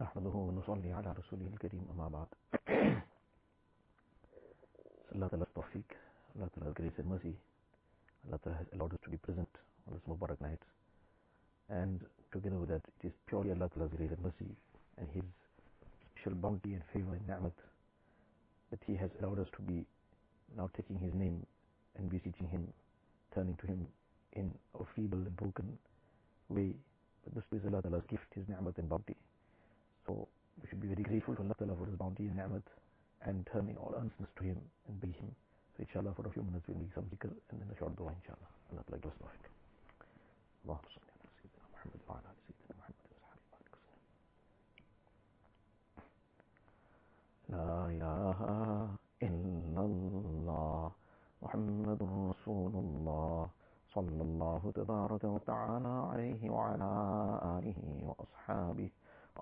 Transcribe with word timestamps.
نحمده 0.00 0.34
ونصلي 0.34 0.92
على 0.92 1.12
رسوله 1.12 1.46
الكريم 1.46 1.88
أما 1.94 2.08
بعد 2.08 2.28
Allah 5.14 5.30
Ta'ala's 5.30 5.48
tawfiq, 5.56 5.88
Allah 6.36 6.50
Ta'ala's 6.52 6.74
grace 6.74 6.92
and 6.98 7.08
mercy, 7.08 7.32
Allah 8.28 8.38
Ta'ala 8.44 8.58
has 8.58 8.66
allowed 8.74 8.92
us 8.92 9.00
to 9.04 9.08
be 9.10 9.16
present 9.16 9.48
on 9.88 9.94
this 9.94 10.02
Mubarak 10.06 10.38
night. 10.42 10.60
And 11.70 12.04
together 12.32 12.56
with 12.56 12.68
that, 12.68 12.82
it 13.00 13.06
is 13.06 13.12
purely 13.26 13.50
Allah 13.52 13.70
Ta'ala's 13.72 13.92
grace 13.96 14.10
and 14.12 14.20
mercy 14.22 14.50
and 14.98 15.08
His 15.14 15.24
special 16.12 16.34
bounty 16.36 16.74
and 16.74 16.82
favor 16.92 17.14
and 17.16 17.26
ni'mat 17.26 17.56
that 18.70 18.80
He 18.86 18.94
has 18.96 19.08
allowed 19.22 19.38
us 19.38 19.48
to 19.56 19.62
be 19.62 19.86
now 20.54 20.68
taking 20.76 20.98
His 20.98 21.14
name 21.14 21.46
and 21.96 22.10
beseeching 22.10 22.48
Him, 22.48 22.68
turning 23.34 23.56
to 23.56 23.66
Him 23.66 23.86
in 24.34 24.52
a 24.78 24.84
feeble 24.94 25.18
and 25.18 25.34
broken 25.36 25.78
way. 26.50 26.74
But 27.24 27.34
this 27.34 27.44
is 27.58 27.64
Allah 27.66 27.80
Ta'ala's 27.80 28.04
gift, 28.10 28.28
His 28.34 28.44
ni'mat 28.48 28.76
and 28.76 28.88
bounty. 28.90 29.16
So 30.11 30.27
we 30.61 30.67
should 30.67 30.81
be 30.81 30.87
very 30.91 31.03
grateful 31.03 31.35
to 31.35 31.41
Allah 31.41 31.55
for 31.79 31.85
His 31.87 31.95
bounty 31.95 32.27
and 32.27 32.35
ni'mat 32.35 32.67
and 33.23 33.47
turning 33.53 33.77
all 33.77 33.95
earnestness 33.95 34.27
to 34.35 34.43
Him 34.43 34.59
and 34.87 34.99
beg 34.99 35.15
Him. 35.15 35.31
So 35.77 35.83
inshallah 35.87 36.11
for 36.17 36.27
a 36.27 36.31
few 36.31 36.43
minutes 36.43 36.67
we'll 36.67 36.79
make 36.79 36.93
some 36.93 37.05
zikr 37.07 37.31
and 37.31 37.61
then 37.61 37.69
a 37.71 37.75
short 37.79 37.95
dua 37.95 38.11
inshallah. 38.19 38.49
Allah 38.71 38.83
give 38.99 39.05
us 39.07 39.17
tawfiq. 39.23 39.47
اللهم 40.61 40.85
صل 40.93 41.01
على 41.09 41.29
سيدنا 41.41 41.63
محمد 41.73 42.01
وعلى 42.07 42.29
ال 42.29 42.37
سيدنا 42.45 42.73
محمد 42.79 43.07
واصحابه 43.07 43.47
وبارك 43.55 43.73
وسلم. 43.79 44.03
لا 47.55 47.73
إله 47.95 48.39
إلا 49.23 49.81
الله 49.81 50.91
محمد 51.41 52.01
رسول 52.03 52.73
الله 52.83 53.49
صلى 53.95 54.21
الله 54.27 54.61
تبارك 54.75 55.23
وتعالى 55.23 55.95
عليه 56.11 56.49
وعلى 56.49 56.91
آله 57.57 57.79
وأصحابه 58.07 58.89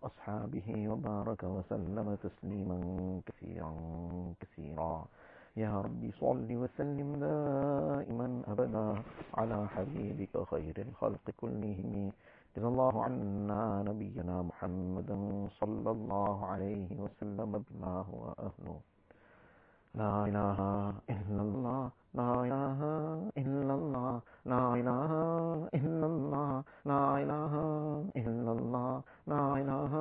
وأصحابه 0.02 0.68
وبارك 0.92 1.44
وسلم 1.44 2.08
تسليما 2.26 2.78
كثيرا 3.28 3.72
كثيرا. 4.42 5.06
يا 5.58 5.82
ربي 5.82 6.12
صل 6.12 6.48
وسلم 6.62 7.10
دائما 7.20 8.28
أبدا 8.48 8.88
على 9.34 9.68
حبيبك 9.68 10.34
خير 10.52 10.76
الخلق 10.88 11.26
كلهم. 11.42 12.12
جزا 12.58 12.68
الله 12.68 13.04
عنا 13.04 13.84
نبينا 13.90 14.42
محمدا 14.42 15.18
صلى 15.60 15.90
الله 15.92 16.46
عليه 16.46 16.90
وسلم 17.00 17.64
بما 17.68 17.96
هو 18.10 18.22
أهله 18.40 18.80
نائنا 19.96 20.44
نائنا 21.10 21.90
نائنا 22.16 22.60
نائنا 23.38 23.74
لا 23.74 23.74
نائنا 23.74 23.74
نائنا 23.74 23.74
اللہ 23.74 24.22
لا 24.48 24.64
الہ 24.74 25.64
الا 25.76 26.08
اللہ 26.08 26.60
لا 26.88 27.02
الہ 27.14 27.56
الا 28.24 28.52
اللہ 28.52 29.02
لا 29.28 29.42
الہ 29.56 29.96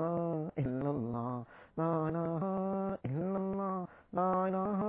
الا 0.56 0.91
اللہ 0.91 1.42
لا 1.78 1.91
الہ 2.06 2.44
الا 3.05 3.34
اللہ 3.36 3.84
لا 4.14 4.31
الہ 4.44 4.84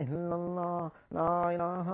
الا 0.00 0.34
اللہ 0.34 0.88
لا 1.12 1.30
الہ 1.48 1.91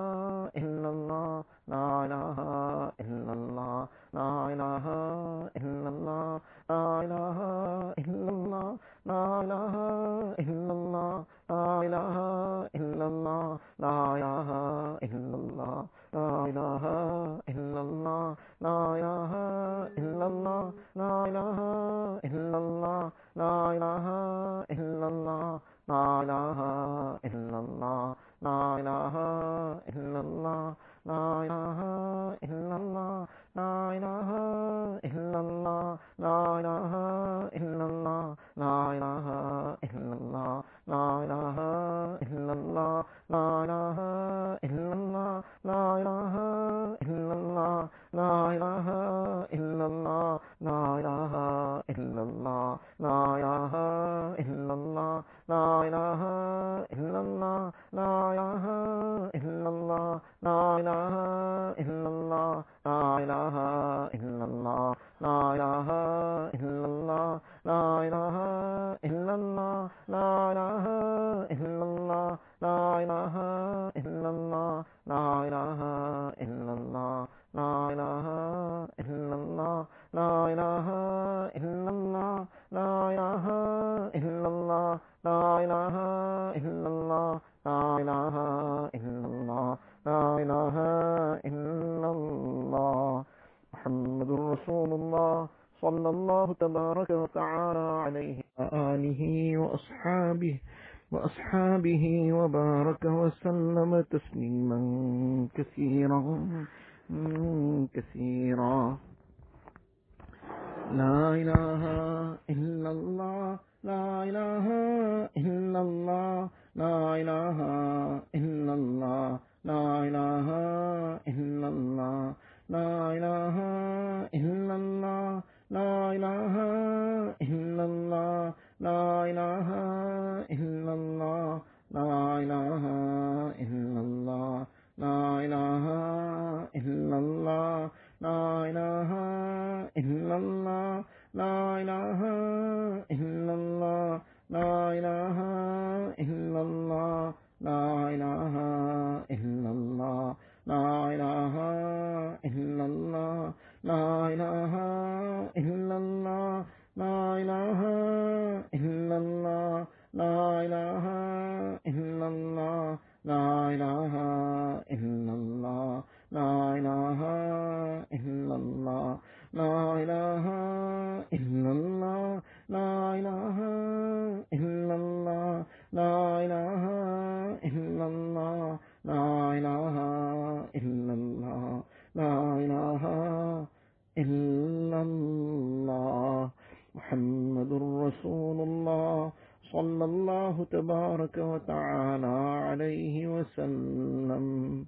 تعالی 191.69 192.73
علیہ 192.73 193.27
وسلم. 193.27 194.83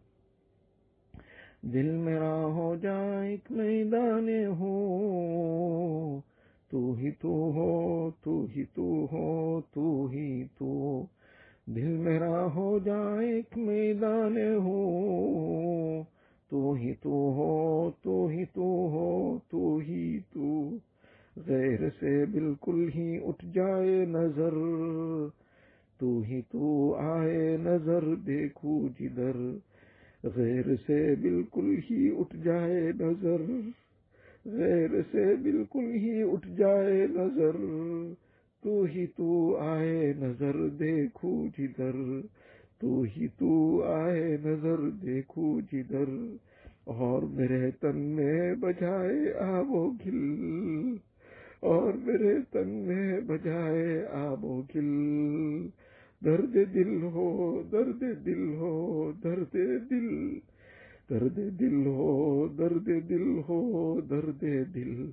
دل 1.63 1.87
میرا 1.87 2.45
ہو 2.45 2.77
جائے 2.83 3.23
ایک 3.23 3.53
میدان 3.53 4.29
ہو، 4.47 6.21
تو 6.69 6.93
ہی 6.93 7.11
تو 7.11 7.29
ہو، 7.29 8.11
تو 8.23 8.47
ہی 8.57 8.65
تو 8.65 9.07
ہو، 9.13 9.61
تو 9.75 10.09
ہی 10.13 10.45
تو۔ 10.59 11.05
دل 11.67 11.89
میرا 11.89 12.47
ہو 12.55 12.79
جائے 12.85 13.21
ایک 13.21 13.59
میدان 13.59 14.37
ہو، 14.37 14.83
تو 16.49 16.73
ہی 16.73 16.95
تو 16.95 17.11
ہو، 17.11 17.91
تو 18.03 18.27
ہی 18.27 18.45
تو 18.45 18.89
ہو، 18.93 19.39
تو 19.51 19.77
ہی 19.77 20.19
تو۔ 20.33 20.71
غیر 21.47 21.89
سے 22.01 22.25
بالکل 22.25 22.91
ہی 22.95 23.19
اٹھ 23.27 23.47
جائے 23.53 24.05
نظر 24.05 24.53
تو 26.01 26.21
ہی 26.21 26.41
تو 26.43 26.95
آئے 26.95 27.57
نظر، 27.61 28.15
دیکھو 28.15 28.89
جدھر 29.01 29.37
غیر 30.37 30.65
سے 30.87 31.15
بالکل 31.15 31.77
ہی 31.91 32.11
اٹھ 32.19 32.37
جائے 32.37 32.93
نظر۔ 33.01 33.43
غیر 34.45 34.89
سے 35.13 35.35
بالکل 35.35 35.91
ہی 35.95 36.23
اٹھ 36.23 36.49
جائے 36.49 37.07
نظر۔ 37.07 37.57
تو 38.63 38.83
ہی 38.83 39.07
تو 39.07 39.57
آئے 39.57 40.13
نظر، 40.19 40.69
دیکھو 40.69 41.47
جدھر 41.59 42.21
تو 42.79 43.05
ہی 43.17 43.27
تو 43.29 43.85
آئے 43.85 44.37
نظر، 44.45 44.91
دیکھو 44.91 45.61
جدھر 45.73 46.35
اور 46.85 47.23
میرے 47.23 47.71
تن 47.71 47.97
میں 47.97 48.55
بجائے 48.55 49.35
آب 49.35 49.71
و 49.71 49.91
گل۔ 49.91 50.97
اور 51.61 51.93
میرے 51.93 52.35
تن 52.51 52.69
میں 52.69 53.21
بجائے 53.21 54.07
آب 54.07 54.45
و 54.45 54.63
گل۔ 54.75 54.91
درد 56.25 56.75
دل 56.75 57.03
ہو، 57.03 57.63
درد 57.73 58.27
دل 58.27 58.49
ہو، 58.49 59.13
درد 59.25 59.57
دل 59.91 60.39
درد 61.11 61.61
دل 61.61 61.87
ہو، 61.87 62.49
درد 62.49 62.89
دل 63.09 63.41
ہو، 63.49 64.01
درد 64.01 64.45
دل۔ 64.75 65.11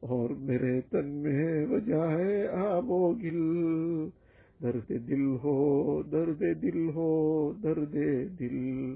اور 0.00 0.30
میرے 0.30 0.80
تن 0.80 1.06
میں 1.06 1.66
بجائے 1.66 2.46
آب 2.46 2.90
و 2.90 3.14
گل۔ 3.14 3.60
درد 4.62 4.88
دل 4.88 5.36
ہو، 5.44 6.02
درد 6.02 6.42
دل 6.62 6.88
ہو، 6.94 7.52
درد 7.62 7.96
دل۔ 8.40 8.94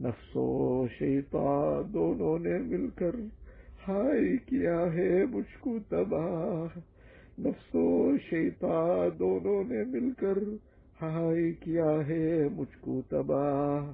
نفس 0.00 0.36
و 0.36 0.86
شیطاں 0.98 1.82
دونوں 1.92 2.38
نے 2.38 2.58
مل 2.58 2.86
کر 2.94 3.16
ہائی 3.88 4.36
کیا 4.36 4.92
ہے 4.94 5.24
مجھ 5.32 5.58
کو 5.60 5.78
تباہ۔ 5.88 6.78
نفس 7.38 7.74
و 7.74 8.12
شیتا 8.30 9.08
دونوں 9.18 9.64
نے 9.68 9.84
مل 9.84 10.10
کر 10.18 10.38
ہائے 11.02 11.52
کیا 11.52 11.90
ہے 12.08 12.48
مجھ 12.52 12.76
کو 12.80 13.02
تباہ۔ 13.08 13.92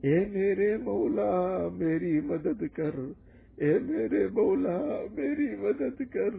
اے 0.00 0.18
میرے 0.18 0.76
مولا، 0.76 1.68
میری 1.68 2.20
مدد 2.20 2.62
کر۔ 2.74 2.90
اے 3.56 3.78
میرے 3.78 4.26
مولا، 4.26 4.78
میری 5.14 5.56
مدد 5.56 6.02
کر۔ 6.10 6.34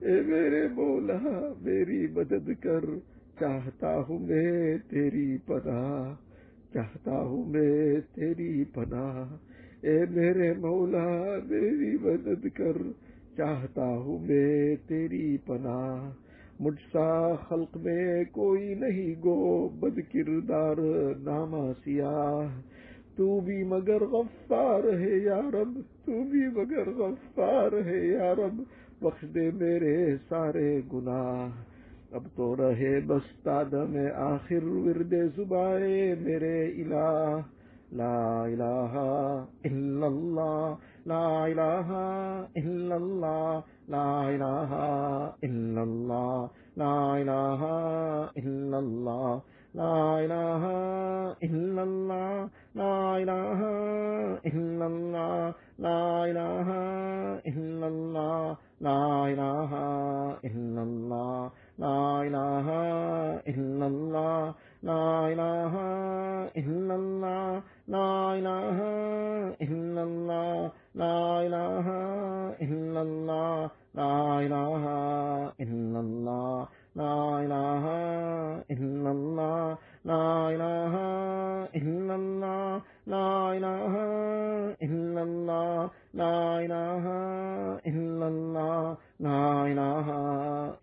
اے 0.00 0.20
میرے 0.20 0.68
مولا، 0.68 1.52
میری 1.60 2.06
مدد 2.06 2.50
کر۔ 2.60 2.84
چاہتا 3.40 3.98
ہوں 3.98 4.18
میں 4.18 4.78
تیری 4.88 5.38
پناہ۔ 5.46 6.14
چاہتا 6.74 7.20
ہوں 7.20 7.44
میں 7.44 7.96
تیری 8.14 8.64
پناہ۔ 8.64 9.36
اے 9.80 10.04
میرے 10.10 10.54
مولا، 10.54 11.36
میری 11.48 11.96
مدد 12.00 12.46
کر۔ 12.54 12.76
چاہتا 13.36 13.86
ہوں 13.86 14.18
میں 14.18 14.76
تیری 14.88 15.36
پناہ۔ 15.46 16.29
مجھ 16.60 16.80
سا 16.92 17.34
خلق 17.48 17.76
میں 17.76 18.24
کوئی 18.24 18.74
نہیں 18.74 19.22
گو 19.22 19.68
بد 19.68 19.98
کردار 20.12 20.76
نامہ 21.18 21.72
سیاہ۔ 21.84 22.60
تو 23.16 23.40
بھی 23.40 23.64
مگر 23.64 24.04
غفار 24.04 24.84
ہے 24.84 25.16
یا 25.16 25.40
رب، 25.40 25.80
تو 26.04 26.12
بھی 26.22 26.46
مگر 26.46 26.90
غفار 26.90 27.72
ہے 27.86 28.06
یا 28.06 28.34
رب، 28.34 28.62
بخش 29.00 29.24
دے 29.34 29.50
میرے 29.50 30.16
سارے 30.28 30.80
گناہ۔ 30.92 31.48
اب 32.10 32.22
تو 32.36 32.56
رہے 32.56 33.00
بس 33.00 33.42
تا 33.42 33.72
دمِ 33.88 34.10
آخر 34.10 34.64
وردِ 34.64 35.14
زباں 35.36 35.94
اے 35.94 36.14
میرے 36.20 36.64
الہ۔ 36.64 37.36
لا 37.92 38.42
الہ 38.42 39.44
الا 39.64 40.06
اللہ، 40.06 40.74
لا 41.06 41.44
الہ 41.44 41.90
الا 42.54 42.94
اللہ۔ 42.94 43.60
لا 43.90 44.08
الہ 44.22 44.74
الا 45.46 45.82
اللہ 45.82 46.46
لا 46.76 46.96
الہ 47.12 47.64
الا 48.40 48.76
اللہ 48.76 49.38
لا 49.74 49.94
الہ 50.18 50.66
الا 51.46 51.82
اللہ 51.82 52.46
لا 52.76 52.92
الہ 53.14 53.62
الا 54.50 54.84
اللہ 54.84 55.50
لا 55.80 55.98
الہ 56.24 56.70
الا 57.44 57.86
اللہ 57.86 58.54
لا 58.80 58.98
الہ 59.24 59.74
الا 60.42 60.82
اللہ 60.82 61.48
لا 61.78 62.20
الہ 62.20 62.70
الا 63.46 63.86
اللہ 63.86 64.50
لا 64.84 65.02
الہ 65.26 65.76
الا 66.56 66.94
اللہ 66.94 67.58
لا 67.88 68.10
الہ 68.32 68.82
الا 69.60 70.02
اللہ 70.02 70.68
لا 70.94 71.46
إله 71.46 71.86
إلا 72.62 73.02
الله 73.02 73.70
لا 73.94 74.40
إله 74.40 74.84
إلا 75.60 76.00
الله 76.00 76.68
لا 76.96 77.16
إله 77.44 77.84
إلا 78.70 79.10
الله 79.10 79.78
لا 80.04 80.48
إله 80.54 80.94
إلا 81.76 82.14
الله 82.14 82.82
لا 83.06 83.52
إله 83.56 83.94
إلا 84.82 85.22
الله 85.22 85.90
لا 86.14 86.58
إله 86.64 87.04
إلا 87.86 88.28
الله 88.28 88.96
لا 89.20 89.66
إله 89.72 90.06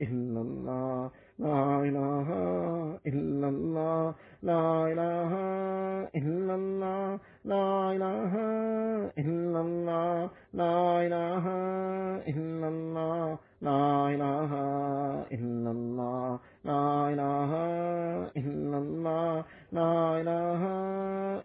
إلا 0.01 0.41
الله 0.41 1.11
لا 1.39 1.63
إله 1.87 2.29
إلا 3.07 3.47
الله 3.49 4.15
لا 4.43 4.87
إله 4.91 5.31
إلا 6.15 6.55
الله 6.55 7.19
لا 7.45 7.91
إله 7.95 8.33
إلا 9.17 9.59
الله 9.61 10.29
لا 10.53 11.01
إله 11.05 11.45
إلا 12.27 12.67
الله 12.67 13.37
لا 13.61 14.09
إله 14.13 14.51
إلا 15.31 15.71
الله 15.71 16.39
لا 16.65 17.09
إله 17.13 17.51
إلا 18.37 18.77
الله 18.77 19.43
لا 19.71 20.21
إله 20.21 20.61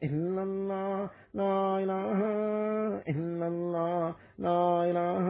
إلا 0.03 0.43
الله 0.43 1.11
لا 1.35 1.79
إله 1.83 2.19
إلا 3.09 3.47
الله 3.49 4.15
لا 4.39 4.65
إله 4.91 5.27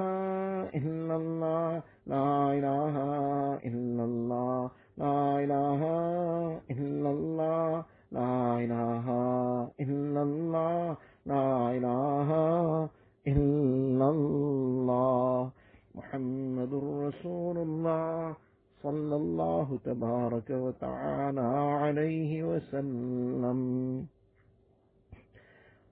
الله 19.73 19.81
تبارك 19.85 20.51
وتعالى 20.51 21.49
عليه 21.83 22.31
وسلم 22.45 23.59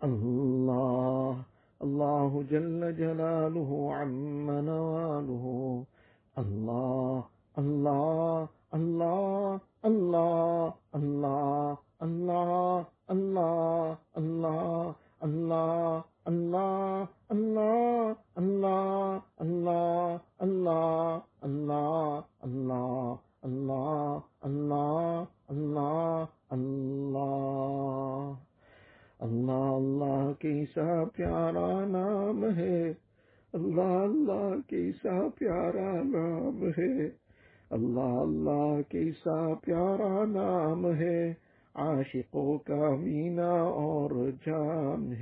الله 0.05 1.37
الله 1.83 2.31
جل 2.53 2.81
جلاله 2.97 3.71
عم 3.95 4.47
نواله 4.71 5.45
الله 6.39 7.25
الله 7.59 8.49
الله 8.75 9.61
الله 9.85 10.75
الله 10.95 11.79
الله 12.03 12.85
الله 13.17 14.85
الله 15.27 16.05
الله 16.31 17.09
الله 17.33 18.17
الله 18.41 19.23
الله 19.41 20.21
الله 20.43 21.10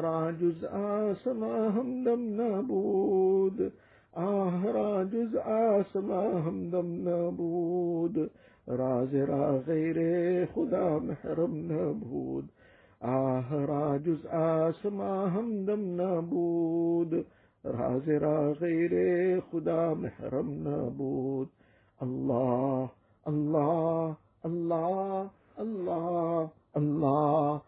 آہرا 0.00 0.30
جز 0.30 0.64
آسما 0.64 1.56
ہمدم 1.76 2.22
نابود، 2.36 3.60
آہرا 4.16 5.02
جز 5.02 5.36
آسما 5.44 6.20
ہمدم 6.44 6.92
نابود، 7.00 8.16
راز 8.78 9.14
را 9.28 9.50
غیر 9.66 9.98
خدا 10.54 10.86
محرم 10.98 11.56
نبود 11.72 12.48
آہرا 13.10 13.96
جز 13.96 14.26
آسما 14.38 15.12
ہمدم 15.34 15.84
نابود، 15.96 17.14
راز 17.64 18.08
را 18.22 18.38
غیر 18.60 18.94
خدا 19.50 19.82
محرم 19.94 20.52
نبود 20.68 21.48
اللہ 22.00 22.86
اللہ 23.26 24.12
اللہ 24.44 25.26
اللہ 25.56 26.46
اللہ 26.74 27.58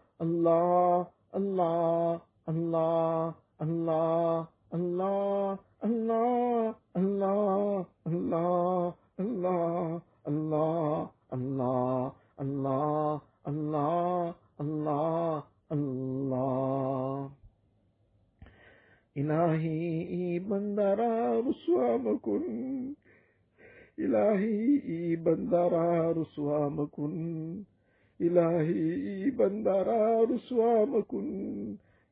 دارا 29.65 30.01
رسوا 30.23 30.73
مکن 30.85 31.27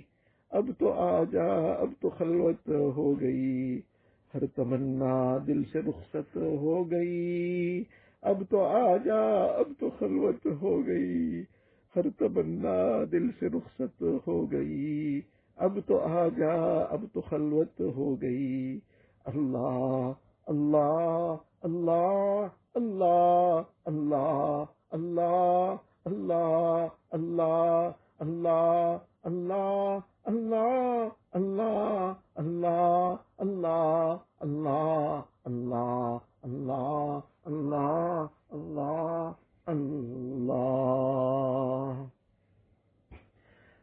اب 0.50 0.70
تو 0.80 0.92
آ 0.92 1.24
جا، 1.24 1.72
اب 1.74 1.90
تو 2.02 2.10
خلوت 2.10 2.70
ہو 2.70 3.22
گئی۔ 3.22 3.82
ہر 4.34 4.46
تمنا 4.46 5.38
دل 5.48 5.64
سے 5.64 5.80
رخصت 5.80 6.38
ہو 6.38 6.92
گئی۔ 6.92 7.84
اب 8.22 8.44
تو 8.50 8.64
آ 8.64 8.98
جا، 8.98 9.46
اب 9.46 9.74
تو 9.80 9.90
خلوت 9.90 10.48
ہو 10.62 10.88
گئی۔ 10.88 11.44
ہر 11.96 12.10
تمنا 12.18 13.04
دل 13.12 13.28
سے 13.40 13.48
رخصت 13.48 14.04
ہو 14.28 14.52
گئی۔ 14.52 15.22
اب 15.56 15.80
تو 15.86 16.00
آ 16.00 16.28
جا، 16.28 16.82
اب 16.82 17.06
تو 17.14 17.22
خلوت 17.22 17.82
ہو 17.82 18.22
گئی۔ 18.22 18.80
اللہ 19.26 20.12
اللہ 20.48 21.36
اللہ 21.62 22.15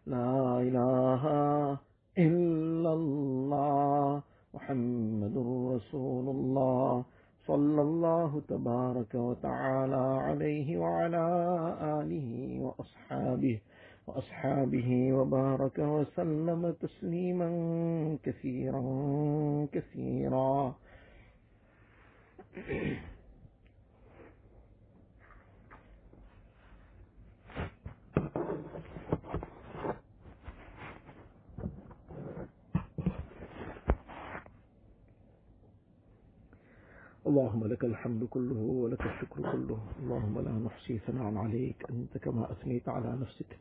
لا 0.06 0.58
إله 0.58 1.22
إلا 2.18 2.92
الله 2.92 4.22
محمد 4.54 5.36
رسول 5.74 6.28
الله 6.28 7.04
صلى 7.46 7.80
الله 7.82 8.42
تبارك 8.48 9.14
وتعالى 9.14 10.04
عليه 10.26 10.78
وعلى 10.78 11.26
آله 12.00 12.60
وأصحابه 12.60 13.60
وأصحابه 14.06 15.12
وبارك 15.12 15.78
وسلم 15.78 16.74
تسليما 16.80 17.48
كثيرا 18.22 18.82
كثيرا. 19.72 20.74
اللهم 37.26 37.66
لك 37.66 37.84
الحمد 37.84 38.24
كله 38.24 38.60
ولك 38.60 39.00
الشكر 39.00 39.52
كله. 39.52 39.78
اللهم 40.02 40.38
لا 40.40 40.52
نحصي 40.52 40.98
ثناء 40.98 41.34
عليك. 41.34 41.86
أنت 41.90 42.18
كما 42.18 42.52
أثنيت 42.52 42.88
على 42.88 43.18
نفسك. 43.20 43.58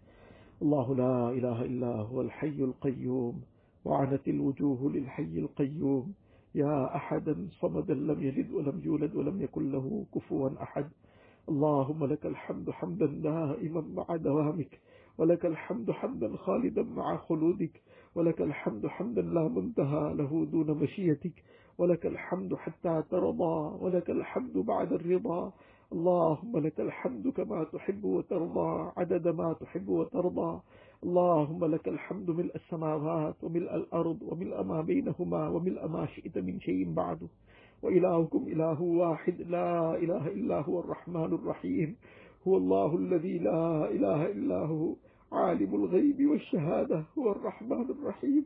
الله 0.61 0.95
لا 0.95 1.29
إله 1.29 1.65
إلا 1.65 1.95
هو 1.95 2.21
الحي 2.21 2.57
القيوم. 2.63 3.41
وعنت 3.85 4.27
الوجوه 4.27 4.91
للحي 4.91 5.33
القيوم. 5.45 6.13
يا 6.55 6.95
أحدا 6.95 7.47
صمدا 7.61 7.93
لم 7.93 8.23
يلد 8.23 8.51
ولم 8.51 8.81
يولد 8.83 9.15
ولم 9.15 9.41
يكن 9.41 9.71
له 9.71 10.05
كفوا 10.15 10.49
أحد. 10.61 10.89
اللهم 11.49 12.05
لك 12.05 12.25
الحمد 12.25 12.69
حمدا 12.69 13.05
دائما 13.05 13.81
مع 13.81 14.15
دوامك. 14.15 14.79
ولك 15.17 15.45
الحمد 15.45 15.91
حمدا 15.91 16.37
خالدا 16.37 16.83
مع 16.83 17.17
خلودك. 17.17 17.81
ولك 18.15 18.41
الحمد 18.41 18.87
حمدا 18.87 19.21
لا 19.21 19.47
منتهى 19.47 20.13
له 20.13 20.45
دون 20.51 20.77
مشيتك. 20.77 21.43
ولك 21.77 22.05
الحمد 22.05 22.55
حتى 22.55 23.03
ترضى 23.11 23.77
ولك 23.79 24.09
الحمد 24.09 24.57
بعد 24.57 24.93
الرضا. 24.93 25.51
اللهم 25.91 26.57
لك 26.57 26.79
الحمد 26.79 27.27
كما 27.27 27.63
تحب 27.63 28.03
وترضى 28.03 28.91
عدد 28.97 29.27
ما 29.27 29.53
تحب 29.53 29.89
وترضى. 29.89 30.59
اللهم 31.03 31.65
لك 31.65 31.87
الحمد 31.87 32.29
ملء 32.29 32.55
السماوات 32.55 33.43
وملء 33.43 33.75
الأرض 33.75 34.17
وملء 34.21 34.63
ما 34.63 34.81
بينهما 34.81 35.47
وملء 35.47 35.87
ما 35.87 36.05
شئت 36.05 36.37
من 36.37 36.59
شيء 36.59 36.93
بعده 36.93 37.27
وإلهكم 37.83 38.47
إله 38.47 38.81
واحد 38.81 39.41
لا 39.41 39.95
إله 39.95 40.27
إلا 40.27 40.61
هو 40.61 40.79
الرحمن 40.79 41.33
الرحيم. 41.33 41.95
هو 42.47 42.57
الله 42.57 42.95
الذي 42.95 43.37
لا 43.37 43.91
إله 43.91 44.25
إلا 44.25 44.59
هو 44.65 44.95
عالم 45.31 45.75
الغيب 45.75 46.29
والشهادة 46.29 47.03
هو 47.17 47.31
الرحمن 47.31 47.85
الرحيم. 47.89 48.45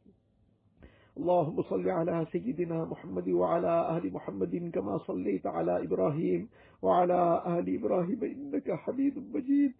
اللهم 1.21 1.61
صل 1.61 1.89
على 1.89 2.25
سيدنا 2.31 2.85
محمد 2.85 3.29
وعلى 3.29 3.97
آل 3.97 4.13
محمد 4.13 4.71
كما 4.73 4.97
صليت 4.97 5.47
على 5.47 5.83
إبراهيم 5.83 6.49
وعلى 6.81 7.43
آل 7.47 7.75
إبراهيم 7.75 8.23
إنك 8.23 8.71
حميد 8.71 9.15
مجيد. 9.33 9.73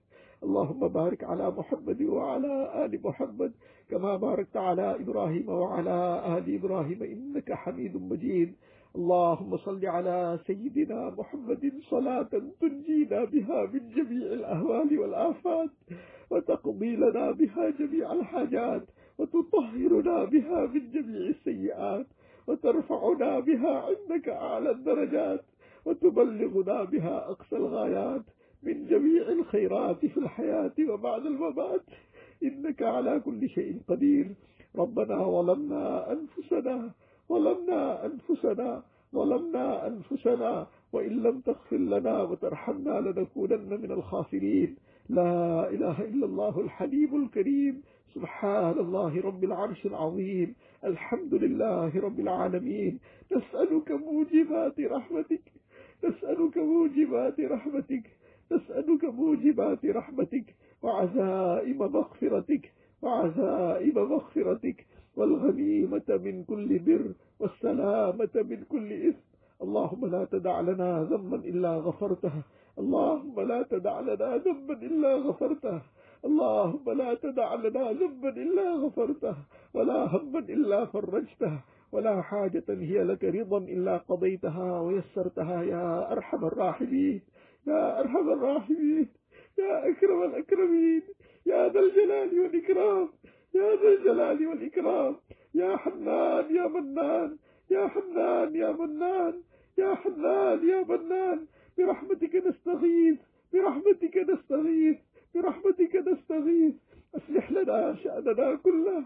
اللهم 0.44 0.88
بارك 0.88 1.24
على 1.24 1.52
محمد 1.52 2.02
وعلى 2.02 2.86
آل 2.86 3.00
محمد 3.04 3.52
كما 3.90 4.16
باركت 4.18 4.58
على 4.58 4.96
إبراهيم 5.02 5.50
وعلى 5.50 5.98
آل 6.38 6.56
إبراهيم 6.56 7.04
إنك 7.04 7.54
حميد 7.54 7.98
مجيد. 7.98 8.54
اللهم 8.96 9.58
صل 9.58 9.86
على 9.86 10.40
سيدنا 10.48 11.16
محمد 11.18 11.72
صلاة 11.90 12.30
تنجينا 12.62 13.24
بها 13.24 13.60
من 13.74 13.90
جميع 13.90 14.28
الأهوال 14.40 15.00
والآفات 15.00 15.70
وتقضي 16.32 16.96
لنا 16.96 17.32
بها 17.32 17.70
جميع 17.70 18.14
الحاجات. 18.14 18.84
وتطهرنا 19.22 20.24
بها 20.24 20.66
من 20.66 20.92
جميع 20.92 21.30
السيئات 21.30 22.08
وترفعنا 22.48 23.40
بها 23.40 23.74
عندك 23.88 24.30
أعلى 24.30 24.72
الدرجات 24.72 25.44
وتبلغنا 25.86 26.84
بها 26.84 27.30
أقصى 27.30 27.56
الغايات 27.56 28.22
من 28.63 28.86
جميع 28.86 29.30
الخيرات 29.30 30.06
في 30.06 30.18
الحياة 30.18 30.74
وبعد 30.90 31.25
الممات. 31.25 31.82
إنك 32.44 32.82
على 32.82 33.20
كل 33.20 33.50
شيء 33.50 33.82
قدير. 33.88 34.25
ربنا 34.75 35.24
ظلمنا 35.24 36.12
أنفسنا 36.12 36.92
ظلمنا 37.30 38.06
أنفسنا 38.06 38.84
ظلمنا 39.16 39.88
أنفسنا. 39.88 40.68
وإن 40.94 41.24
لم 41.24 41.40
تغفر 41.40 41.78
لنا 41.78 42.22
وترحمنا 42.22 43.00
لنكونن 43.00 43.82
من 43.82 43.92
الخاسرين. 43.92 44.75
لا 45.10 45.70
إله 45.70 46.01
إلا 46.01 46.25
الله 46.25 46.60
الحليم 46.60 47.24
الكريم. 47.24 47.82
سبحان 48.15 48.77
الله 48.80 49.22
رب 49.22 49.44
العرش 49.44 49.86
العظيم 49.86 50.56
الحمد 50.84 51.34
لله 51.34 51.91
رب 52.00 52.20
العالمين. 52.20 53.00
نسألك 53.32 53.91
موجبات 53.91 54.80
رحمتك 54.80 55.46
نسألك 56.03 56.58
موجبات 56.58 57.39
رحمتك 57.39 58.06
نسألك 58.51 59.03
موجبات 59.06 59.86
رحمتك 59.86 60.56
وعزائم 60.84 61.77
مغفرتك 61.77 62.63
وعزائم 63.01 63.96
مغفرتك. 63.96 64.86
والغنيمة 65.15 66.10
من 66.10 66.44
كل 66.44 66.80
بر 66.80 67.06
والسلامة 67.39 68.36
من 68.36 68.63
كل 68.70 68.89
إثم. 69.10 69.25
اللهم 69.62 70.06
لا 70.06 70.24
تدع 70.25 70.60
لنا 70.60 71.03
ذنبا 71.03 71.36
إلا 71.36 71.72
غفرته. 71.75 72.32
اللهم 72.80 73.41
لا 73.41 73.63
تدع 73.63 74.00
لنا 74.00 74.38
ذنبا 74.38 74.74
إلا 74.74 75.15
غفرته. 75.15 75.82
اللهم 76.25 76.92
لا 76.92 77.13
تدع 77.13 77.56
لنا 77.56 77.92
ذنبا 77.92 78.30
إلا 78.30 78.72
غفرته 78.74 79.36
ولا 79.74 80.00
هما 80.16 80.40
إلا 80.40 80.86
فرجته 80.86 81.54
ولا 81.92 82.22
حاجة 82.22 82.63
هي 82.70 83.04
لك 83.04 83.24
رضا 83.24 83.58
إلا 83.58 83.98
قضيتها 83.98 84.80
ويسرتها 84.82 85.63
يا 85.63 86.12
أرحم 86.12 86.46
الراحمين 86.46 87.22
يا 87.68 88.00
أرحم 88.00 88.30
الراحمين 88.30 89.08
يا 89.60 89.90
أكرم 89.90 90.24
الأكرمين 90.24 91.01
يا 91.46 91.70
ذا 91.70 91.80
الجلال 91.80 92.40
والإكرام 92.40 93.10
يا 93.56 93.75
ذا 93.82 93.90
الجلال 93.90 94.48
والإكرام 94.48 95.16
يا 95.56 95.78
حنان 95.78 96.56
يا 96.56 96.68
منان 96.68 97.38
يا 97.72 97.88
حنان 97.88 98.56
يا 98.56 98.72
منان 98.72 99.34
يا 99.78 99.96
حنان 99.96 100.70
يا 100.70 100.80
منان 100.90 101.40
برحمتك 101.78 102.36
نستغيث 102.36 103.18
برحمتك 103.54 104.18
نستغيث. 104.30 104.98
برحمتك 105.36 105.96
نستغيث. 105.96 106.74
أصلح 107.16 107.52
لنا 107.52 107.96
شأننا 108.04 108.56
كله. 108.56 109.04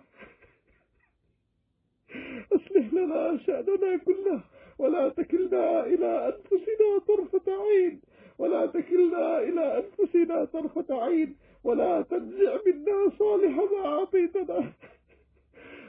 أصلح 2.55 2.94
لنا 2.94 3.38
شأننا 3.38 3.98
كله. 3.98 4.41
ولا 4.79 5.10
تكلنا 5.10 5.86
إلى 5.86 6.27
أنفسنا 6.27 7.00
طرفة 7.08 7.51
عين. 7.63 8.01
ولا 8.38 8.65
تكلنا 8.65 9.39
إلى 9.39 9.84
أنفسنا 9.84 10.46
طرفة 10.46 11.03
عين. 11.03 11.36
ولا 11.63 12.01
تنزع 12.01 12.58
منا 12.65 13.12
صالح 13.20 13.55
ما 13.58 13.86
أعطيتنا. 13.86 14.72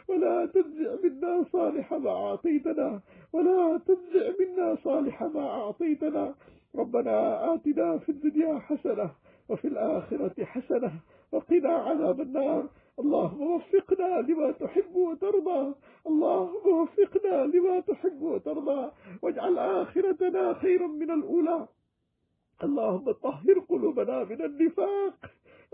ولا 0.09 0.47
تنزع 0.47 0.97
منا 1.05 1.45
صالح 1.53 1.93
ما 1.93 2.11
أعطيتنا. 2.11 3.01
ولا 3.33 3.81
تنزع 3.87 4.31
منا 4.41 4.77
صالح 4.85 5.23
ما 5.23 5.51
أعطيتنا. 5.51 6.35
ربنا 6.75 7.55
آتنا 7.55 7.99
في 7.99 8.09
الدنيا 8.09 8.59
حسنة 8.59 9.11
وفي 9.49 9.69
الآخرة 9.69 10.45
حسنة 10.45 10.93
وقنا 11.33 11.69
عذاب 11.69 12.21
النار. 12.21 12.69
اللهم 12.99 13.51
وفقنا 13.51 14.21
لما 14.21 14.51
تحب 14.51 14.97
وترضى. 14.97 15.75
اللهم 16.07 16.67
وفقنا 16.81 17.47
لما 17.47 17.81
تحب 17.81 18.23
وترضى. 18.23 18.91
واجعل 19.23 19.59
آخرتنا 19.59 20.55
خيرا 20.55 20.87
من 20.87 21.11
الأولى. 21.11 21.69
اللهم 22.65 23.13
طهر 23.13 23.59
قلوبنا 23.69 24.25
من 24.25 24.43
النفاق. 24.45 25.15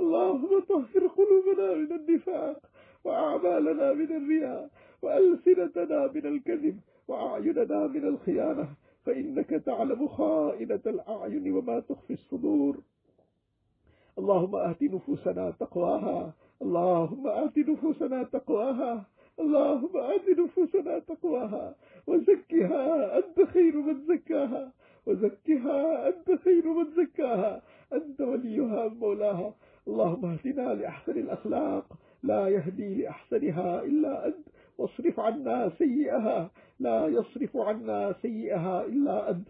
اللهم 0.01 0.61
طهر 0.69 1.07
قلوبنا 1.07 1.75
من 1.75 1.93
النفاق. 1.93 2.61
وأعمالنا 3.05 3.93
من 3.93 4.17
الرياء. 4.17 4.71
وألسنتنا 5.03 6.11
من 6.15 6.27
الكذب. 6.27 6.81
وأعيننا 7.09 7.87
من 7.87 8.05
الخيانة. 8.09 8.69
فإنك 9.07 9.51
تعلم 9.51 10.09
خائنة 10.09 10.81
الأعين 10.87 11.53
وما 11.53 11.81
تخفي 11.81 12.13
الصدور. 12.13 12.77
اللهم 14.19 14.55
آت 14.57 14.83
نفوسنا 14.83 15.51
تقواها. 15.51 16.33
اللهم 16.63 17.27
آت 17.27 17.59
نفوسنا 17.59 18.23
تقواها. 18.23 19.05
اللهم 19.41 19.97
آت 19.97 20.29
نفوسنا 20.39 20.99
تقواها. 20.99 21.75
وزكها 22.07 23.19
أنت 23.19 23.49
خير 23.49 23.77
من 23.77 24.05
زكاها. 24.09 24.73
وزكها 25.07 26.09
أنت 26.09 26.41
خير 26.45 26.67
من 26.67 26.87
زكاها. 26.97 27.63
أنت 27.93 28.21
وليها 28.21 28.89
مولاها. 28.89 29.55
اللهم 29.89 30.25
اهدنا 30.25 30.75
لأحسن 30.75 31.13
الأخلاق. 31.13 31.87
لا 32.23 32.49
يهدي 32.49 33.03
لأحسنها 33.03 33.83
إلا 33.83 34.27
أنت. 34.27 34.47
واصرف 34.79 35.21
عنا 35.21 35.71
سيئها. 35.79 36.51
لا 36.81 37.07
يصرف 37.07 37.57
عنا 37.57 38.15
سيئها 38.23 38.85
إلا 38.85 39.31
أنت. 39.31 39.49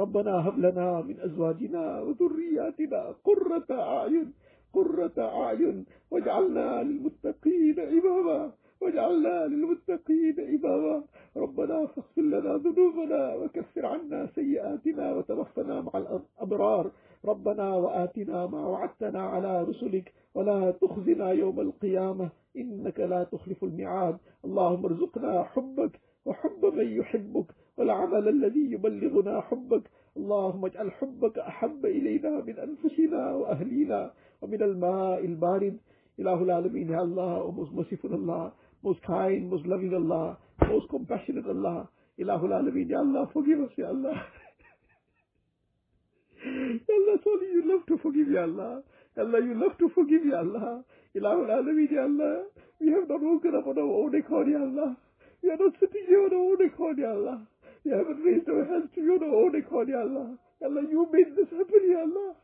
ربنا 0.00 0.48
هب 0.48 0.58
لنا 0.58 1.00
من 1.00 1.20
أزواجنا 1.20 2.00
وذرياتنا 2.00 3.14
قرة 3.24 3.66
أعين 3.70 4.32
قرة 4.72 5.18
أعين. 5.18 5.84
واجعلنا 6.10 6.82
للمتقين 6.82 7.80
إماما. 7.80 8.52
واجعلنا 8.80 9.46
للمتقين 9.46 10.36
إماما. 10.40 11.02
ربنا 11.36 11.86
فاغفر 11.86 12.22
لنا 12.22 12.56
ذنوبنا 12.56 13.34
وكفر 13.34 13.86
عنا 13.86 14.26
سيئاتنا 14.34 15.14
وتوفنا 15.14 15.80
مع 15.80 15.92
الأبرار. 15.94 16.90
ربنا 17.24 17.74
وآتنا 17.76 18.46
ما 18.46 18.66
وعدتنا 18.66 19.22
على 19.22 19.62
رسلك. 19.62 20.12
ولا 20.34 20.70
تخزنا 20.70 21.30
يوم 21.30 21.60
القيامة. 21.60 22.28
إنك 22.56 23.00
لا 23.00 23.24
تخلف 23.24 23.64
الميعاد. 23.64 24.16
اللهم 24.44 24.84
ارزقنا 24.84 25.42
حبك 25.42 26.00
وحب 26.24 26.66
من 26.74 26.88
يحبك. 26.98 27.46
والعمل 27.80 28.28
الذي 28.28 28.72
يبلغنا 28.72 29.40
حبك 29.40 29.82
اللهم 30.16 30.64
اجعل 30.64 30.90
حبك 30.92 31.38
أحب 31.38 31.86
إلينا 31.86 32.30
من 32.44 32.56
أنفسنا 32.58 33.34
وأهلينا 33.34 34.12
ومن 34.42 34.62
الماء 34.62 35.24
البارد 35.24 35.76
إله 36.20 36.42
العالمين 36.42 36.90
يا 36.92 37.00
الله 37.00 37.52
most 37.56 37.72
merciful 37.72 38.12
Allah 38.12 38.52
most 38.84 39.00
kind 39.00 39.48
most 39.48 39.64
loving 39.64 39.94
Allah 39.96 40.36
most 40.68 40.88
compassionate 40.92 41.48
Allah 41.48 41.88
إله 42.20 42.40
العالمين 42.46 42.90
يا 42.90 43.00
الله 43.00 43.32
forgive 43.32 43.60
us 43.64 43.72
يا 43.80 43.88
Ya 46.40 46.94
Allah, 46.96 47.14
it's 47.16 47.26
only 47.26 47.48
you 47.52 47.62
love 47.68 47.84
to 47.86 47.98
forgive, 47.98 48.28
Ya 48.32 48.42
Allah. 48.44 48.82
Ya 49.16 49.22
Allah, 49.24 49.40
you 49.44 49.54
love 49.60 49.76
to 49.78 49.88
forgive, 49.94 50.24
Ya 50.24 50.38
Allah. 50.40 50.82
Ilahul 51.14 51.50
Alameen, 51.52 51.90
Ya 51.92 52.04
Allah. 52.08 52.44
We 52.80 52.88
have 52.92 53.08
not 53.08 53.20
woken 53.20 53.52
up 53.56 53.66
on 53.66 53.76
our 53.78 53.84
own 53.84 54.14
accord, 54.16 54.48
Ya 54.48 54.56
Allah. 54.60 54.96
We 55.42 55.50
are 55.50 55.56
not 55.60 55.74
sitting 55.80 56.04
here 56.08 56.24
on 56.24 56.32
our 56.32 56.46
own 56.52 56.60
accord, 56.66 56.96
Ya 56.98 57.10
Allah. 57.12 57.44
We 57.84 57.92
haven't 57.92 58.20
raised 58.20 58.48
our 58.48 58.64
hands 58.64 58.90
to 58.94 59.00
you 59.00 59.16
on 59.16 59.24
our 59.24 59.36
own 59.46 59.54
accord, 59.56 59.88
Ya 59.88 60.00
Allah. 60.04 60.36
Ya 60.60 60.68
Allah, 60.68 60.82
you 60.90 61.08
made 61.12 61.32
this 61.36 61.48
happen, 61.48 61.82
Ya 61.88 62.04
Allah. 62.04 62.36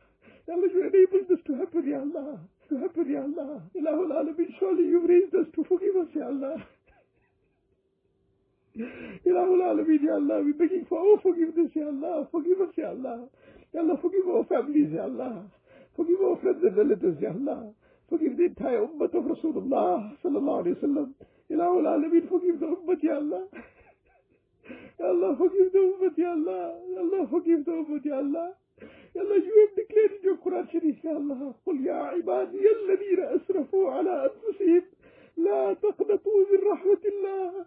Ya 0.47 0.53
Allah, 0.55 0.69
you 0.73 0.81
enabled 0.81 1.27
this 1.29 1.41
to 1.45 1.53
happen, 1.61 1.83
Ya 1.85 2.01
Allah. 2.01 2.39
To 2.69 2.73
happen, 2.81 3.05
Ya 3.05 3.21
Allah. 3.21 3.61
Ilahul 3.77 4.11
Alameen, 4.17 4.49
surely 4.57 4.89
you've 4.89 5.05
raised 5.07 5.35
us 5.35 5.45
to 5.53 5.63
forgive 5.69 5.95
us, 6.01 6.09
Ya 6.15 6.25
Allah. 6.25 6.57
Ilahul 8.77 9.61
Alameen, 9.61 10.01
Ya 10.03 10.15
Allah, 10.17 10.41
we're 10.43 10.53
begging 10.57 10.85
for 10.89 10.97
our 10.99 11.21
forgiveness, 11.21 11.69
Ya 11.75 11.85
Allah. 11.85 12.27
Forgive 12.31 12.61
us, 12.61 12.73
Ya 12.77 12.89
Allah. 12.89 13.29
Ya 13.73 13.81
Allah, 13.81 13.97
forgive 14.01 14.25
our 14.27 14.43
families, 14.45 14.89
Ya 14.93 15.03
Allah. 15.03 15.45
Forgive 15.95 16.21
our 16.21 16.37
friends 16.41 16.63
and 16.63 16.77
relatives, 16.77 17.21
Ya 17.21 17.29
Allah. 17.29 17.73
Forgive 18.09 18.37
the 18.37 18.45
entire 18.45 18.81
ummah 18.87 19.11
of 19.13 19.23
Rasulullah 19.25 20.15
sallallahu 20.23 20.65
alayhi 20.65 20.75
wa 20.81 20.83
sallam. 20.87 21.07
Ilahul 21.51 21.85
Alameen, 21.85 22.25
forgive 22.29 22.59
the 22.59 22.65
ummah, 22.65 22.97
Ya 23.03 23.15
Allah. 23.21 23.45
Ya 24.99 25.05
Allah, 25.09 25.35
forgive 25.37 25.71
the 25.71 26.11
Ya 26.17 26.31
Allah. 26.31 26.75
Ya 26.93 26.99
Allah, 27.01 27.27
forgive 27.29 27.65
the 27.65 28.01
Ya 28.03 28.17
Allah. 28.17 28.53
Ya 29.15 29.21
Allah, 29.21 29.37
you 29.37 29.53
have 29.61 29.75
declared 29.75 30.11
in 30.17 30.21
your 30.23 30.37
Quran 30.37 30.65
Sharif, 30.71 31.03
Ya 31.03 31.11
Allah. 31.15 31.53
قل 31.65 31.85
يا 31.85 31.93
عبادي 31.93 32.59
الذين 32.59 33.19
أسرفوا 33.19 33.91
على 33.91 34.29
أنفسهم 34.29 34.83
لا 35.37 35.73
تقنطوا 35.73 36.39
من 36.51 36.59
رحمة 36.71 37.03
الله. 37.05 37.65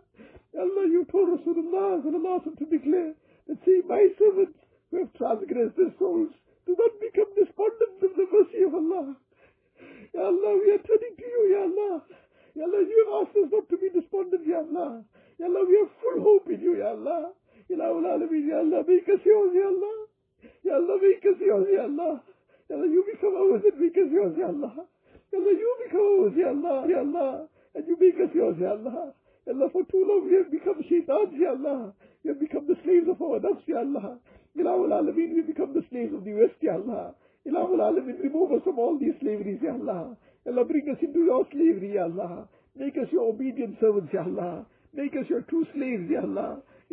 Ya 0.54 0.60
Allah, 0.60 0.84
you 0.90 1.04
told 1.10 1.28
Rasulullah 1.40 2.02
sallallahu 2.02 2.04
alayhi 2.04 2.22
wa 2.22 2.40
sallam 2.44 2.58
to 2.58 2.66
declare 2.66 3.14
that 3.48 3.58
say, 3.64 3.80
my 3.86 4.06
servants 4.18 4.58